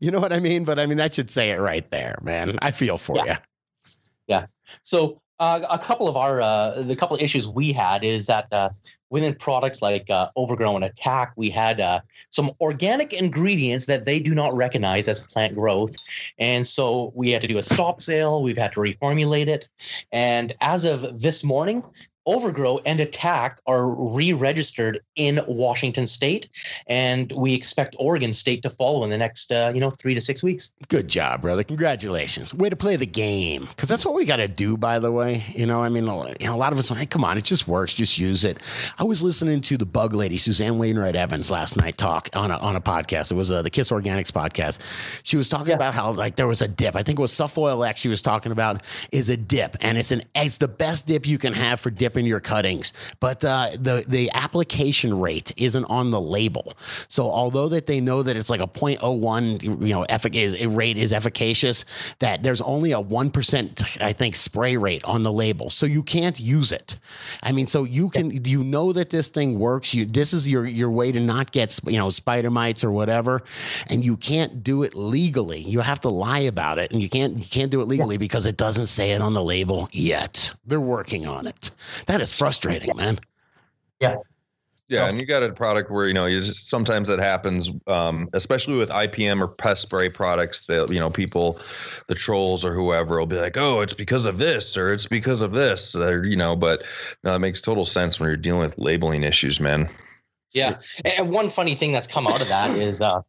You 0.00 0.10
know 0.10 0.18
what 0.18 0.32
I 0.32 0.40
mean? 0.40 0.64
But 0.64 0.80
I 0.80 0.86
mean 0.86 0.98
that 0.98 1.14
should 1.14 1.30
say 1.30 1.50
it 1.50 1.60
right 1.60 1.88
there, 1.90 2.18
man. 2.22 2.58
I 2.62 2.72
feel 2.72 2.98
for 2.98 3.16
Yeah. 3.16 3.24
you. 3.24 3.92
Yeah. 4.26 4.46
So 4.82 5.20
uh, 5.38 5.60
a 5.70 5.78
couple 5.78 6.08
of 6.08 6.16
our 6.16 6.40
uh, 6.40 6.82
the 6.82 6.96
couple 6.96 7.14
of 7.16 7.22
issues 7.22 7.46
we 7.46 7.72
had 7.72 8.02
is 8.02 8.26
that 8.26 8.46
uh, 8.52 8.70
within 9.10 9.34
products 9.34 9.82
like 9.82 10.08
uh, 10.08 10.30
Overgrown 10.36 10.82
Attack, 10.82 11.32
we 11.36 11.50
had 11.50 11.80
uh, 11.80 12.00
some 12.30 12.50
organic 12.60 13.12
ingredients 13.12 13.86
that 13.86 14.06
they 14.06 14.18
do 14.18 14.34
not 14.34 14.54
recognize 14.54 15.08
as 15.08 15.26
plant 15.26 15.54
growth, 15.54 15.94
and 16.38 16.66
so 16.66 17.12
we 17.14 17.30
had 17.30 17.42
to 17.42 17.48
do 17.48 17.58
a 17.58 17.62
stop 17.62 18.00
sale. 18.00 18.42
We've 18.42 18.56
had 18.56 18.72
to 18.72 18.80
reformulate 18.80 19.46
it, 19.46 19.68
and 20.10 20.52
as 20.60 20.84
of 20.84 21.20
this 21.20 21.44
morning. 21.44 21.82
Overgrow 22.26 22.78
and 22.84 23.00
Attack 23.00 23.60
are 23.66 23.88
re-registered 23.88 25.00
in 25.14 25.40
Washington 25.46 26.06
State, 26.06 26.48
and 26.88 27.32
we 27.36 27.54
expect 27.54 27.94
Oregon 27.98 28.32
State 28.32 28.62
to 28.62 28.70
follow 28.70 29.04
in 29.04 29.10
the 29.10 29.18
next, 29.18 29.52
uh, 29.52 29.70
you 29.74 29.80
know, 29.80 29.90
three 29.90 30.14
to 30.14 30.20
six 30.20 30.42
weeks. 30.42 30.70
Good 30.88 31.08
job, 31.08 31.42
brother. 31.42 31.62
Congratulations. 31.62 32.52
Way 32.52 32.68
to 32.70 32.76
play 32.76 32.96
the 32.96 33.06
game. 33.06 33.66
Because 33.66 33.88
that's 33.88 34.04
what 34.04 34.14
we 34.14 34.24
got 34.24 34.36
to 34.36 34.48
do, 34.48 34.76
by 34.76 34.98
the 34.98 35.12
way. 35.12 35.42
You 35.54 35.66
know, 35.66 35.82
I 35.82 35.88
mean, 35.88 36.04
a 36.04 36.56
lot 36.56 36.72
of 36.72 36.78
us, 36.78 36.88
hey, 36.88 37.06
come 37.06 37.24
on, 37.24 37.38
it 37.38 37.44
just 37.44 37.68
works. 37.68 37.94
Just 37.94 38.18
use 38.18 38.44
it. 38.44 38.58
I 38.98 39.04
was 39.04 39.22
listening 39.22 39.60
to 39.62 39.76
the 39.76 39.86
bug 39.86 40.12
lady, 40.12 40.36
Suzanne 40.36 40.78
Wainwright 40.78 41.16
Evans, 41.16 41.50
last 41.50 41.76
night 41.76 41.96
talk 41.96 42.28
on 42.34 42.50
a, 42.50 42.56
on 42.58 42.76
a 42.76 42.80
podcast. 42.80 43.30
It 43.30 43.36
was 43.36 43.52
uh, 43.52 43.62
the 43.62 43.70
Kiss 43.70 43.90
Organics 43.90 44.32
podcast. 44.32 44.80
She 45.22 45.36
was 45.36 45.48
talking 45.48 45.68
Yeah. 45.68 45.74
about 45.76 45.94
how, 45.94 46.12
like, 46.12 46.36
there 46.36 46.46
was 46.48 46.60
a 46.62 46.68
dip. 46.68 46.96
I 46.96 47.02
think 47.02 47.18
it 47.18 47.22
was 47.22 47.32
SuffOil-X 47.32 48.00
she 48.00 48.08
was 48.08 48.20
talking 48.20 48.52
about 48.52 48.82
is 49.12 49.30
a 49.30 49.36
dip. 49.36 49.76
And 49.80 49.96
it's 49.96 50.10
an 50.10 50.22
it's 50.34 50.58
the 50.58 50.68
best 50.68 51.06
dip 51.06 51.26
you 51.26 51.38
can 51.38 51.52
have 51.52 51.80
for 51.80 51.90
your 52.24 52.40
cuttings. 52.40 52.92
But 53.20 53.44
uh, 53.44 53.70
the, 53.72 54.04
the 54.06 54.30
application 54.32 55.18
rate 55.18 55.52
isn't 55.56 55.84
on 55.84 56.10
the 56.10 56.20
label. 56.20 56.72
So 57.08 57.24
although 57.24 57.68
that 57.68 57.86
they 57.86 58.00
know 58.00 58.22
that 58.22 58.36
it's 58.36 58.48
like 58.48 58.60
a 58.60 58.66
0.01, 58.66 59.62
you 59.62 59.94
know, 59.94 60.06
effic- 60.08 60.34
is, 60.34 60.66
rate 60.66 60.96
is 60.96 61.12
efficacious, 61.12 61.84
that 62.20 62.42
there's 62.42 62.60
only 62.60 62.92
a 62.92 63.02
1%, 63.02 64.02
I 64.02 64.12
think, 64.12 64.36
spray 64.36 64.76
rate 64.76 65.04
on 65.04 65.22
the 65.22 65.32
label. 65.32 65.70
So 65.70 65.86
you 65.86 66.02
can't 66.02 66.38
use 66.38 66.72
it. 66.72 66.96
I 67.42 67.52
mean, 67.52 67.66
so 67.66 67.84
you 67.84 68.08
can, 68.08 68.44
you 68.44 68.64
know 68.64 68.92
that 68.92 69.10
this 69.10 69.28
thing 69.28 69.58
works. 69.58 69.92
You, 69.92 70.06
this 70.06 70.32
is 70.32 70.48
your, 70.48 70.64
your 70.66 70.90
way 70.90 71.12
to 71.12 71.20
not 71.20 71.52
get, 71.52 71.78
you 71.86 71.98
know, 71.98 72.10
spider 72.10 72.50
mites 72.50 72.84
or 72.84 72.90
whatever. 72.90 73.42
And 73.88 74.04
you 74.04 74.16
can't 74.16 74.62
do 74.62 74.82
it 74.82 74.94
legally. 74.94 75.60
You 75.60 75.80
have 75.80 76.00
to 76.02 76.08
lie 76.08 76.40
about 76.40 76.78
it. 76.78 76.92
And 76.92 77.02
you 77.02 77.08
can't, 77.08 77.38
you 77.38 77.44
can't 77.44 77.70
do 77.70 77.80
it 77.80 77.88
legally 77.88 78.16
because 78.16 78.46
it 78.46 78.56
doesn't 78.56 78.86
say 78.86 79.12
it 79.12 79.20
on 79.20 79.34
the 79.34 79.42
label 79.42 79.88
yet. 79.92 80.52
They're 80.66 80.80
working 80.80 81.26
on 81.26 81.46
it. 81.46 81.70
That 82.06 82.20
is 82.20 82.32
frustrating, 82.32 82.96
man. 82.96 83.18
Yeah, 84.00 84.16
Yeah, 84.88 85.08
and 85.08 85.20
you 85.20 85.26
got 85.26 85.42
a 85.42 85.52
product 85.52 85.90
where 85.90 86.06
you 86.06 86.14
know 86.14 86.26
you 86.26 86.40
just 86.40 86.68
sometimes 86.68 87.08
that 87.08 87.18
happens, 87.18 87.70
um, 87.88 88.28
especially 88.32 88.76
with 88.76 88.90
IPM 88.90 89.40
or 89.40 89.48
pest 89.48 89.82
spray 89.82 90.08
products. 90.08 90.66
That 90.66 90.90
you 90.90 91.00
know 91.00 91.10
people, 91.10 91.60
the 92.06 92.14
trolls 92.14 92.64
or 92.64 92.72
whoever 92.72 93.18
will 93.18 93.26
be 93.26 93.36
like, 93.36 93.56
"Oh, 93.56 93.80
it's 93.80 93.94
because 93.94 94.26
of 94.26 94.38
this 94.38 94.76
or 94.76 94.92
it's 94.92 95.06
because 95.06 95.42
of 95.42 95.52
this," 95.52 95.96
or 95.96 96.24
you 96.24 96.36
know. 96.36 96.54
But 96.54 96.84
no, 97.24 97.34
it 97.34 97.40
makes 97.40 97.60
total 97.60 97.84
sense 97.84 98.20
when 98.20 98.28
you're 98.28 98.36
dealing 98.36 98.60
with 98.60 98.78
labeling 98.78 99.24
issues, 99.24 99.58
man. 99.58 99.88
Yeah. 100.52 100.78
And 101.18 101.30
one 101.30 101.50
funny 101.50 101.74
thing 101.74 101.92
that's 101.92 102.06
come 102.06 102.26
out 102.26 102.40
of 102.40 102.48
that 102.48 102.70
is 102.70 103.00
uh, 103.00 103.22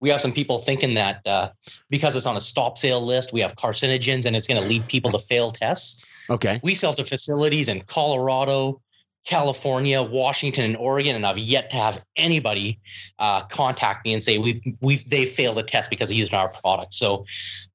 we 0.00 0.08
have 0.10 0.20
some 0.20 0.32
people 0.32 0.58
thinking 0.58 0.94
that 0.94 1.22
uh, 1.26 1.48
because 1.90 2.16
it's 2.16 2.26
on 2.26 2.36
a 2.36 2.40
stop 2.40 2.78
sale 2.78 3.00
list, 3.00 3.32
we 3.32 3.40
have 3.40 3.56
carcinogens 3.56 4.26
and 4.26 4.36
it's 4.36 4.46
going 4.46 4.60
to 4.60 4.68
lead 4.68 4.86
people 4.88 5.10
to 5.10 5.18
fail 5.18 5.50
tests. 5.50 6.04
Okay. 6.30 6.60
We 6.62 6.74
sell 6.74 6.92
to 6.94 7.04
facilities 7.04 7.68
in 7.68 7.80
Colorado, 7.82 8.80
California, 9.26 10.02
Washington, 10.02 10.64
and 10.64 10.76
Oregon, 10.76 11.14
and 11.14 11.26
I've 11.26 11.38
yet 11.38 11.70
to 11.70 11.76
have 11.76 12.04
anybody 12.16 12.78
uh, 13.18 13.42
contact 13.42 14.04
me 14.06 14.12
and 14.14 14.22
say 14.22 14.38
we've 14.38 14.60
we've 14.80 15.04
they 15.08 15.26
failed 15.26 15.58
a 15.58 15.62
test 15.62 15.90
because 15.90 16.10
of 16.10 16.16
using 16.16 16.38
our 16.38 16.48
product. 16.48 16.94
So 16.94 17.24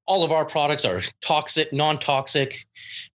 all 0.06 0.24
of 0.24 0.32
our 0.32 0.46
products 0.46 0.84
are 0.84 1.00
toxic, 1.22 1.72
non-toxic, 1.72 2.56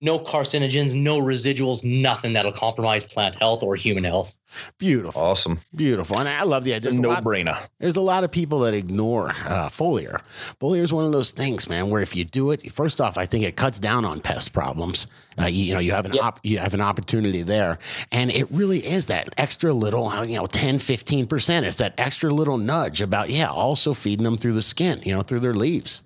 no 0.02 0.20
carcinogens, 0.20 0.94
no 0.94 1.20
residuals, 1.20 1.84
nothing 1.84 2.34
that'll 2.34 2.52
compromise 2.52 3.12
plant 3.12 3.36
health 3.40 3.64
or 3.64 3.76
human 3.76 4.04
health. 4.04 4.36
Beautiful, 4.78 5.22
Awesome. 5.22 5.60
beautiful, 5.76 6.20
and 6.20 6.28
I 6.30 6.44
love 6.44 6.64
the 6.64 6.74
idea. 6.74 6.78
It's 6.78 6.86
a 6.86 6.90
There's 6.90 7.00
a 7.00 7.02
no 7.02 7.10
lot- 7.10 7.24
brainer. 7.24 7.58
There's 7.80 7.98
a 7.98 8.02
lot 8.02 8.24
of 8.24 8.32
people 8.32 8.60
that 8.62 8.74
ignore 8.74 9.30
uh, 9.30 9.70
foliar. 9.70 10.22
Foliar 10.60 10.84
is 10.84 10.94
one 10.94 11.06
of 11.06 11.12
those 11.12 11.32
things, 11.32 11.68
man, 11.70 11.90
where 11.90 12.02
if 12.02 12.16
you 12.16 12.26
do 12.26 12.52
it, 12.52 12.72
first 12.72 13.00
off, 13.02 13.18
I 13.18 13.26
think 13.26 13.44
it 13.46 13.56
cuts 13.56 13.80
down 13.80 14.06
on 14.06 14.22
pest 14.22 14.54
problems. 14.54 15.08
Uh, 15.38 15.46
you, 15.48 15.66
you 15.66 15.74
know, 15.74 15.80
you 15.82 15.92
have 15.92 16.06
an 16.06 16.14
Yep. 16.14 16.24
op- 16.24 16.40
you 16.44 16.60
have 16.60 16.74
an 16.74 16.80
opportunity 16.82 17.44
there, 17.44 17.78
and 18.12 18.32
it 18.32 18.48
really 18.52 18.80
is 18.80 19.08
that 19.08 19.30
extra 19.38 19.74
little, 19.74 20.08
uh, 20.08 20.24
you 20.24 20.38
know, 20.38 20.46
10, 20.46 20.80
15 20.80 21.28
percent. 21.28 21.66
It's 21.66 21.78
that 21.78 21.94
extra 21.98 22.30
little 22.32 22.58
nudge 22.58 23.02
about 23.02 23.30
yeah, 23.30 23.48
also 23.48 23.94
feeding 23.94 24.24
them 24.24 24.38
through 24.38 24.54
the 24.54 24.62
skin, 24.62 25.02
you 25.04 25.14
know, 25.14 25.24
through 25.24 25.42
their 25.42 25.54
leaves. 25.54 26.04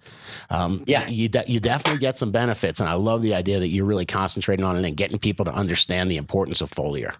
Um, 0.49 0.83
Yeah. 0.87 1.07
you 1.07 1.29
de- 1.29 1.43
you 1.47 1.59
definitely 1.59 1.99
get 1.99 2.17
some 2.17 2.31
benefits, 2.31 2.79
and 2.79 2.89
I 2.89 2.93
love 2.93 3.21
the 3.21 3.35
idea 3.35 3.59
that 3.59 3.67
you're 3.67 3.85
really 3.85 4.05
concentrating 4.05 4.65
on 4.65 4.75
it 4.77 4.83
and 4.85 4.97
getting 4.97 5.19
people 5.19 5.45
to 5.45 5.53
understand 5.53 6.09
the 6.09 6.17
importance 6.17 6.61
of 6.61 6.71
foliar. 6.71 7.13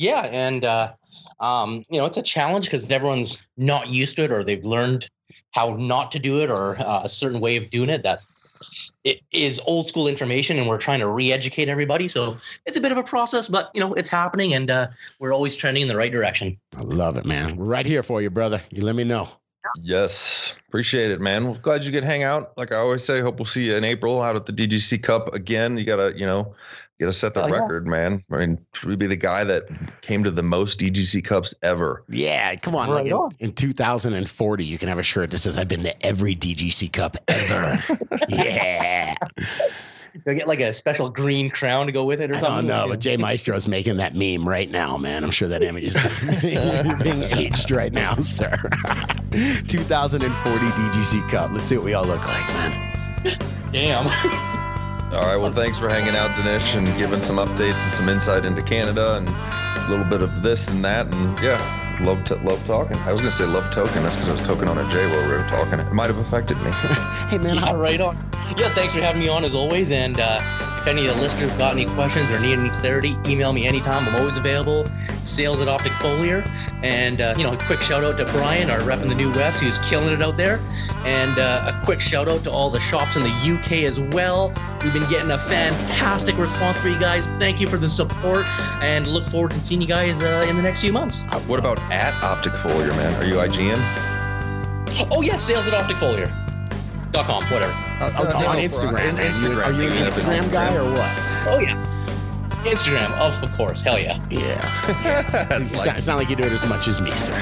Yeah, 0.00 0.30
and 0.32 0.64
uh, 0.64 0.94
um, 1.40 1.84
you 1.90 1.98
know 1.98 2.06
it's 2.06 2.16
a 2.16 2.22
challenge 2.22 2.64
because 2.64 2.90
everyone's 2.90 3.46
not 3.58 3.90
used 3.90 4.16
to 4.16 4.24
it, 4.24 4.32
or 4.32 4.42
they've 4.42 4.64
learned 4.64 5.10
how 5.52 5.76
not 5.76 6.10
to 6.12 6.18
do 6.18 6.40
it, 6.40 6.48
or 6.48 6.78
uh, 6.80 7.02
a 7.04 7.08
certain 7.08 7.38
way 7.38 7.58
of 7.58 7.68
doing 7.68 7.90
it 7.90 8.02
that 8.02 8.20
it 9.04 9.20
is 9.30 9.60
old 9.66 9.88
school 9.88 10.08
information, 10.08 10.58
and 10.58 10.66
we're 10.66 10.78
trying 10.78 11.00
to 11.00 11.08
re-educate 11.08 11.68
everybody. 11.68 12.08
So 12.08 12.38
it's 12.64 12.78
a 12.78 12.80
bit 12.80 12.92
of 12.92 12.98
a 12.98 13.02
process, 13.02 13.46
but 13.46 13.70
you 13.74 13.80
know 13.80 13.92
it's 13.92 14.08
happening, 14.08 14.54
and 14.54 14.70
uh, 14.70 14.86
we're 15.18 15.34
always 15.34 15.54
trending 15.54 15.82
in 15.82 15.88
the 15.88 15.96
right 15.96 16.10
direction. 16.10 16.58
I 16.78 16.80
love 16.80 17.18
it, 17.18 17.26
man. 17.26 17.56
We're 17.56 17.66
right 17.66 17.84
here 17.84 18.02
for 18.02 18.22
you, 18.22 18.30
brother. 18.30 18.62
You 18.70 18.82
let 18.82 18.96
me 18.96 19.04
know. 19.04 19.28
Yes, 19.82 20.56
appreciate 20.68 21.10
it, 21.10 21.20
man. 21.20 21.44
Well, 21.44 21.58
glad 21.60 21.84
you 21.84 21.92
could 21.92 22.04
hang 22.04 22.22
out. 22.22 22.56
Like 22.56 22.72
I 22.72 22.76
always 22.76 23.04
say, 23.04 23.20
hope 23.20 23.38
we'll 23.38 23.44
see 23.44 23.66
you 23.66 23.76
in 23.76 23.84
April 23.84 24.22
out 24.22 24.34
at 24.34 24.46
the 24.46 24.52
DGC 24.52 25.02
Cup 25.02 25.34
again. 25.34 25.76
You 25.76 25.84
gotta, 25.84 26.14
you 26.16 26.24
know, 26.24 26.54
you 27.00 27.06
gotta 27.06 27.14
set 27.14 27.32
the 27.32 27.40
Hell 27.40 27.48
yeah. 27.48 27.60
record, 27.60 27.86
man. 27.86 28.22
I 28.30 28.36
mean, 28.36 28.66
we'd 28.84 28.98
be 28.98 29.06
the 29.06 29.16
guy 29.16 29.42
that 29.44 29.64
came 30.02 30.22
to 30.22 30.30
the 30.30 30.42
most 30.42 30.78
DGC 30.78 31.24
Cups 31.24 31.54
ever. 31.62 32.04
Yeah, 32.10 32.54
come 32.56 32.74
on. 32.74 32.90
Right 32.90 32.96
like 32.96 33.06
in, 33.06 33.12
on. 33.14 33.30
in 33.38 33.52
2040, 33.52 34.64
you 34.66 34.76
can 34.76 34.90
have 34.90 34.98
a 34.98 35.02
shirt 35.02 35.30
that 35.30 35.38
says, 35.38 35.56
I've 35.56 35.66
been 35.66 35.80
to 35.80 36.06
every 36.06 36.36
DGC 36.36 36.92
Cup 36.92 37.16
ever. 37.26 37.78
yeah. 38.28 39.14
You'll 40.26 40.34
get 40.34 40.46
like 40.46 40.60
a 40.60 40.74
special 40.74 41.08
green 41.08 41.48
crown 41.48 41.86
to 41.86 41.92
go 41.92 42.04
with 42.04 42.20
it, 42.20 42.32
or 42.32 42.34
I 42.34 42.40
something. 42.40 42.68
don't 42.68 42.76
know, 42.76 42.88
but 42.88 43.00
Jay 43.00 43.16
Maestro's 43.16 43.66
making 43.66 43.96
that 43.96 44.14
meme 44.14 44.46
right 44.46 44.68
now, 44.68 44.98
man. 44.98 45.24
I'm 45.24 45.30
sure 45.30 45.48
that 45.48 45.64
image 45.64 45.84
is 45.94 46.42
being 47.02 47.22
aged 47.22 47.70
right 47.70 47.94
now, 47.94 48.14
sir. 48.16 48.50
2040 49.68 50.66
DGC 50.66 51.30
Cup. 51.30 51.52
Let's 51.52 51.66
see 51.66 51.76
what 51.76 51.84
we 51.86 51.94
all 51.94 52.04
look 52.04 52.28
like, 52.28 52.46
man. 52.48 52.92
Damn. 53.72 54.49
All 55.12 55.22
right. 55.26 55.36
Well, 55.36 55.52
thanks 55.52 55.76
for 55.78 55.88
hanging 55.88 56.14
out, 56.14 56.30
Dinesh, 56.36 56.76
and 56.76 56.86
giving 56.96 57.20
some 57.20 57.36
updates 57.36 57.82
and 57.84 57.92
some 57.92 58.08
insight 58.08 58.44
into 58.44 58.62
Canada 58.62 59.16
and 59.16 59.28
a 59.28 59.86
little 59.90 60.04
bit 60.04 60.22
of 60.22 60.42
this 60.42 60.68
and 60.68 60.84
that. 60.84 61.06
And 61.08 61.40
yeah, 61.40 61.98
love 62.00 62.24
to 62.26 62.36
love 62.36 62.64
talking. 62.66 62.96
I 62.98 63.10
was 63.12 63.20
gonna 63.20 63.32
say 63.32 63.44
love 63.44 63.72
token. 63.72 64.02
That's 64.04 64.14
because 64.16 64.28
I 64.28 64.32
was 64.32 64.40
token 64.42 64.68
on 64.68 64.78
a 64.78 64.88
J 64.88 65.06
while 65.10 65.22
we 65.28 65.34
were 65.34 65.46
talking. 65.48 65.80
It 65.80 65.92
might 65.92 66.06
have 66.06 66.18
affected 66.18 66.56
me. 66.58 66.70
Hey, 67.30 67.38
man, 67.38 67.56
Yeah, 67.56 67.74
right 67.74 68.00
on. 68.00 68.16
Yeah, 68.56 68.68
thanks 68.70 68.94
for 68.94 69.00
having 69.00 69.20
me 69.20 69.28
on 69.28 69.44
as 69.44 69.54
always. 69.54 69.92
And 69.92 70.18
uh, 70.18 70.40
if 70.80 70.86
any 70.88 71.06
of 71.06 71.14
the 71.14 71.20
listeners 71.22 71.54
got 71.56 71.72
any 71.72 71.86
questions 71.94 72.30
or 72.32 72.40
need 72.40 72.58
any 72.58 72.70
clarity, 72.70 73.16
email 73.26 73.52
me 73.52 73.66
anytime. 73.66 74.08
I'm 74.08 74.16
always 74.16 74.36
available. 74.36 74.88
Sales 75.22 75.60
at 75.60 75.68
Optic 75.68 75.89
Foliar. 76.00 76.48
And, 76.82 77.20
uh, 77.20 77.34
you 77.36 77.44
know, 77.44 77.52
a 77.52 77.56
quick 77.56 77.80
shout 77.80 78.02
out 78.04 78.16
to 78.18 78.24
Brian, 78.32 78.70
our 78.70 78.80
rep 78.82 79.02
in 79.02 79.08
the 79.08 79.14
New 79.14 79.30
West, 79.32 79.60
who's 79.60 79.78
killing 79.78 80.12
it 80.12 80.22
out 80.22 80.36
there. 80.36 80.58
And 81.04 81.38
uh, 81.38 81.72
a 81.80 81.84
quick 81.84 82.00
shout 82.00 82.28
out 82.28 82.42
to 82.44 82.50
all 82.50 82.70
the 82.70 82.80
shops 82.80 83.16
in 83.16 83.22
the 83.22 83.28
UK 83.30 83.84
as 83.84 84.00
well. 84.00 84.48
We've 84.82 84.92
been 84.92 85.08
getting 85.10 85.30
a 85.30 85.38
fantastic 85.38 86.36
response 86.38 86.80
for 86.80 86.88
you 86.88 86.98
guys. 86.98 87.28
Thank 87.38 87.60
you 87.60 87.68
for 87.68 87.76
the 87.76 87.88
support 87.88 88.44
and 88.82 89.06
look 89.06 89.26
forward 89.28 89.52
to 89.52 89.60
seeing 89.60 89.80
you 89.80 89.86
guys 89.86 90.20
uh, 90.20 90.46
in 90.48 90.56
the 90.56 90.62
next 90.62 90.80
few 90.80 90.92
months. 90.92 91.22
Uh, 91.30 91.38
what 91.40 91.58
about 91.58 91.78
at 91.92 92.14
Optic 92.22 92.52
Foliar, 92.54 92.90
man? 92.96 93.14
Are 93.22 93.26
you 93.26 93.34
IGN? 93.34 93.78
Oh, 95.10 95.22
yeah, 95.22 95.36
sales 95.36 95.68
at 95.68 95.74
Optic 95.74 95.96
Foliar. 95.98 96.30
Dot 97.12 97.26
com, 97.26 97.42
whatever. 97.44 97.72
uh, 97.72 98.12
uh, 98.16 98.32
on 98.46 98.56
no, 98.56 98.62
Instagram. 98.62 99.16
for- 99.16 99.22
Instagram. 99.24 99.64
Are 99.64 99.72
you 99.72 99.82
an 99.88 99.90
Thinking 99.90 100.06
of 100.06 100.18
it 100.18 100.24
on 100.24 100.32
Instagram 100.48 100.52
guy 100.52 100.74
or 100.76 100.84
what? 100.92 101.54
Oh, 101.54 101.58
yeah. 101.60 101.99
Instagram, 102.64 103.10
of 103.18 103.52
course. 103.56 103.82
Hell 103.82 103.98
yeah. 103.98 104.18
Yeah. 104.30 105.56
You 105.56 105.60
It's 105.64 105.70
sound, 105.72 105.86
like- 105.86 106.00
sound 106.00 106.18
like 106.18 106.28
you 106.30 106.36
do 106.36 106.44
it 106.44 106.52
as 106.52 106.66
much 106.66 106.88
as 106.88 107.00
me, 107.00 107.10
sir. 107.16 107.32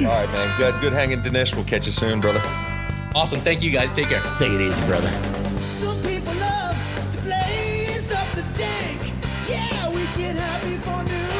All 0.00 0.06
right, 0.06 0.28
man. 0.32 0.56
Good, 0.58 0.80
good 0.80 0.92
hanging, 0.92 1.20
Dinesh. 1.20 1.54
We'll 1.54 1.64
catch 1.64 1.86
you 1.86 1.92
soon, 1.92 2.20
brother. 2.20 2.40
Awesome. 3.14 3.40
Thank 3.40 3.60
you 3.62 3.70
guys. 3.70 3.92
Take 3.92 4.06
care. 4.08 4.22
Take 4.38 4.52
it 4.52 4.60
easy, 4.60 4.82
brother. 4.86 5.10
Some 5.60 5.96
people 6.02 6.32
love 6.34 6.82
to 7.12 7.18
blaze 7.20 8.10
up 8.12 8.28
the 8.32 8.42
dank. 8.54 9.00
Yeah, 9.48 9.88
we 9.90 10.02
get 10.16 10.36
happy 10.36 10.76
for 10.76 11.02
noon. 11.04 11.30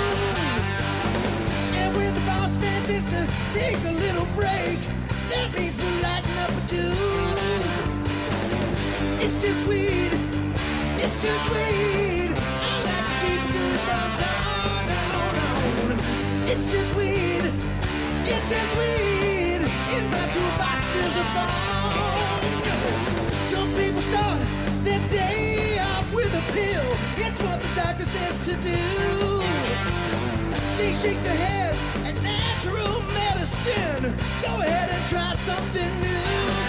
And 1.81 1.97
when 1.97 2.15
the 2.15 2.21
boss 2.23 2.57
man 2.59 2.83
says 2.83 3.05
to 3.05 3.27
take 3.59 3.79
a 3.87 3.93
little 3.93 4.27
break, 4.35 4.79
that 5.31 5.51
means 5.57 5.79
we're 5.79 6.01
lighting 6.03 6.39
up 6.39 6.51
a 6.51 6.63
tube. 6.69 6.97
It's 9.23 9.41
just 9.43 9.67
weed. 9.67 10.13
It's 11.03 11.23
just 11.23 11.49
weed. 11.49 12.29
I 12.29 12.73
like 12.85 13.07
to 13.09 13.17
keep 13.25 13.41
good 13.57 13.81
on, 14.21 14.85
on. 15.41 15.99
It's 16.45 16.71
just 16.71 16.95
weed. 16.95 17.41
It's 18.29 18.51
just 18.51 18.73
weed. 18.77 19.65
In 19.97 20.05
my 20.13 20.27
there's 20.29 21.17
a. 21.17 21.25
Some 23.49 23.73
people 23.81 24.03
start 24.03 24.45
their 24.85 25.01
day 25.09 25.79
off 25.81 26.13
with 26.15 26.35
a 26.35 26.45
pill. 26.53 26.89
It's 27.17 27.41
what 27.41 27.63
the 27.63 27.69
doctor 27.75 28.05
says 28.05 28.41
to 28.41 28.53
do. 28.61 29.41
They 30.77 30.93
shake 30.93 31.21
their 31.25 31.41
heads 31.49 31.89
at 32.05 32.15
natural 32.23 33.01
medicine. 33.17 34.15
Go 34.45 34.53
ahead 34.61 34.91
and 34.91 35.07
try 35.07 35.33
something 35.33 35.91
new, 36.05 36.27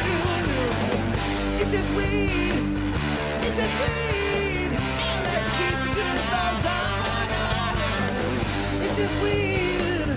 new, 0.07 0.23
new. 0.47 1.61
It's 1.61 1.73
just 1.73 1.91
weed. 1.95 2.55
It's 3.43 3.57
just 3.57 3.75
weed. 3.77 4.20
It's 8.83 8.97
just 8.97 9.15
weed. 9.21 10.09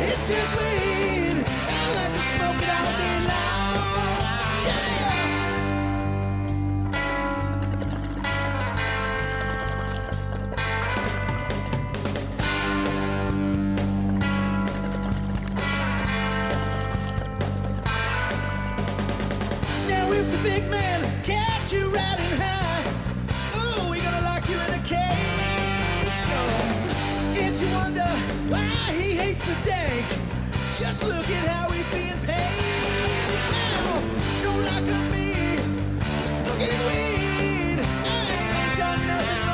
It's 0.00 0.28
just 0.28 0.52
weed. 0.56 1.44
I 1.46 1.94
like 1.94 2.12
to 2.12 2.18
smoke 2.18 2.62
it 2.62 2.68
all 2.68 2.98
day. 2.98 3.12
Why 28.52 28.92
he 29.00 29.16
hates 29.16 29.44
the 29.46 29.56
dank, 29.64 30.06
just 30.78 31.02
look 31.04 31.28
at 31.38 31.44
how 31.46 31.70
he's 31.70 31.88
being 31.88 32.20
paid. 32.26 33.38
Now, 33.56 34.00
don't 34.44 34.62
lock 34.70 34.86
up 34.96 35.04
me 35.10 35.56
smoking 36.26 36.80
weed. 36.88 37.78
I 37.80 38.20
ain't 38.60 38.78
done 38.78 39.06
nothing 39.06 39.40
wrong. 39.46 39.51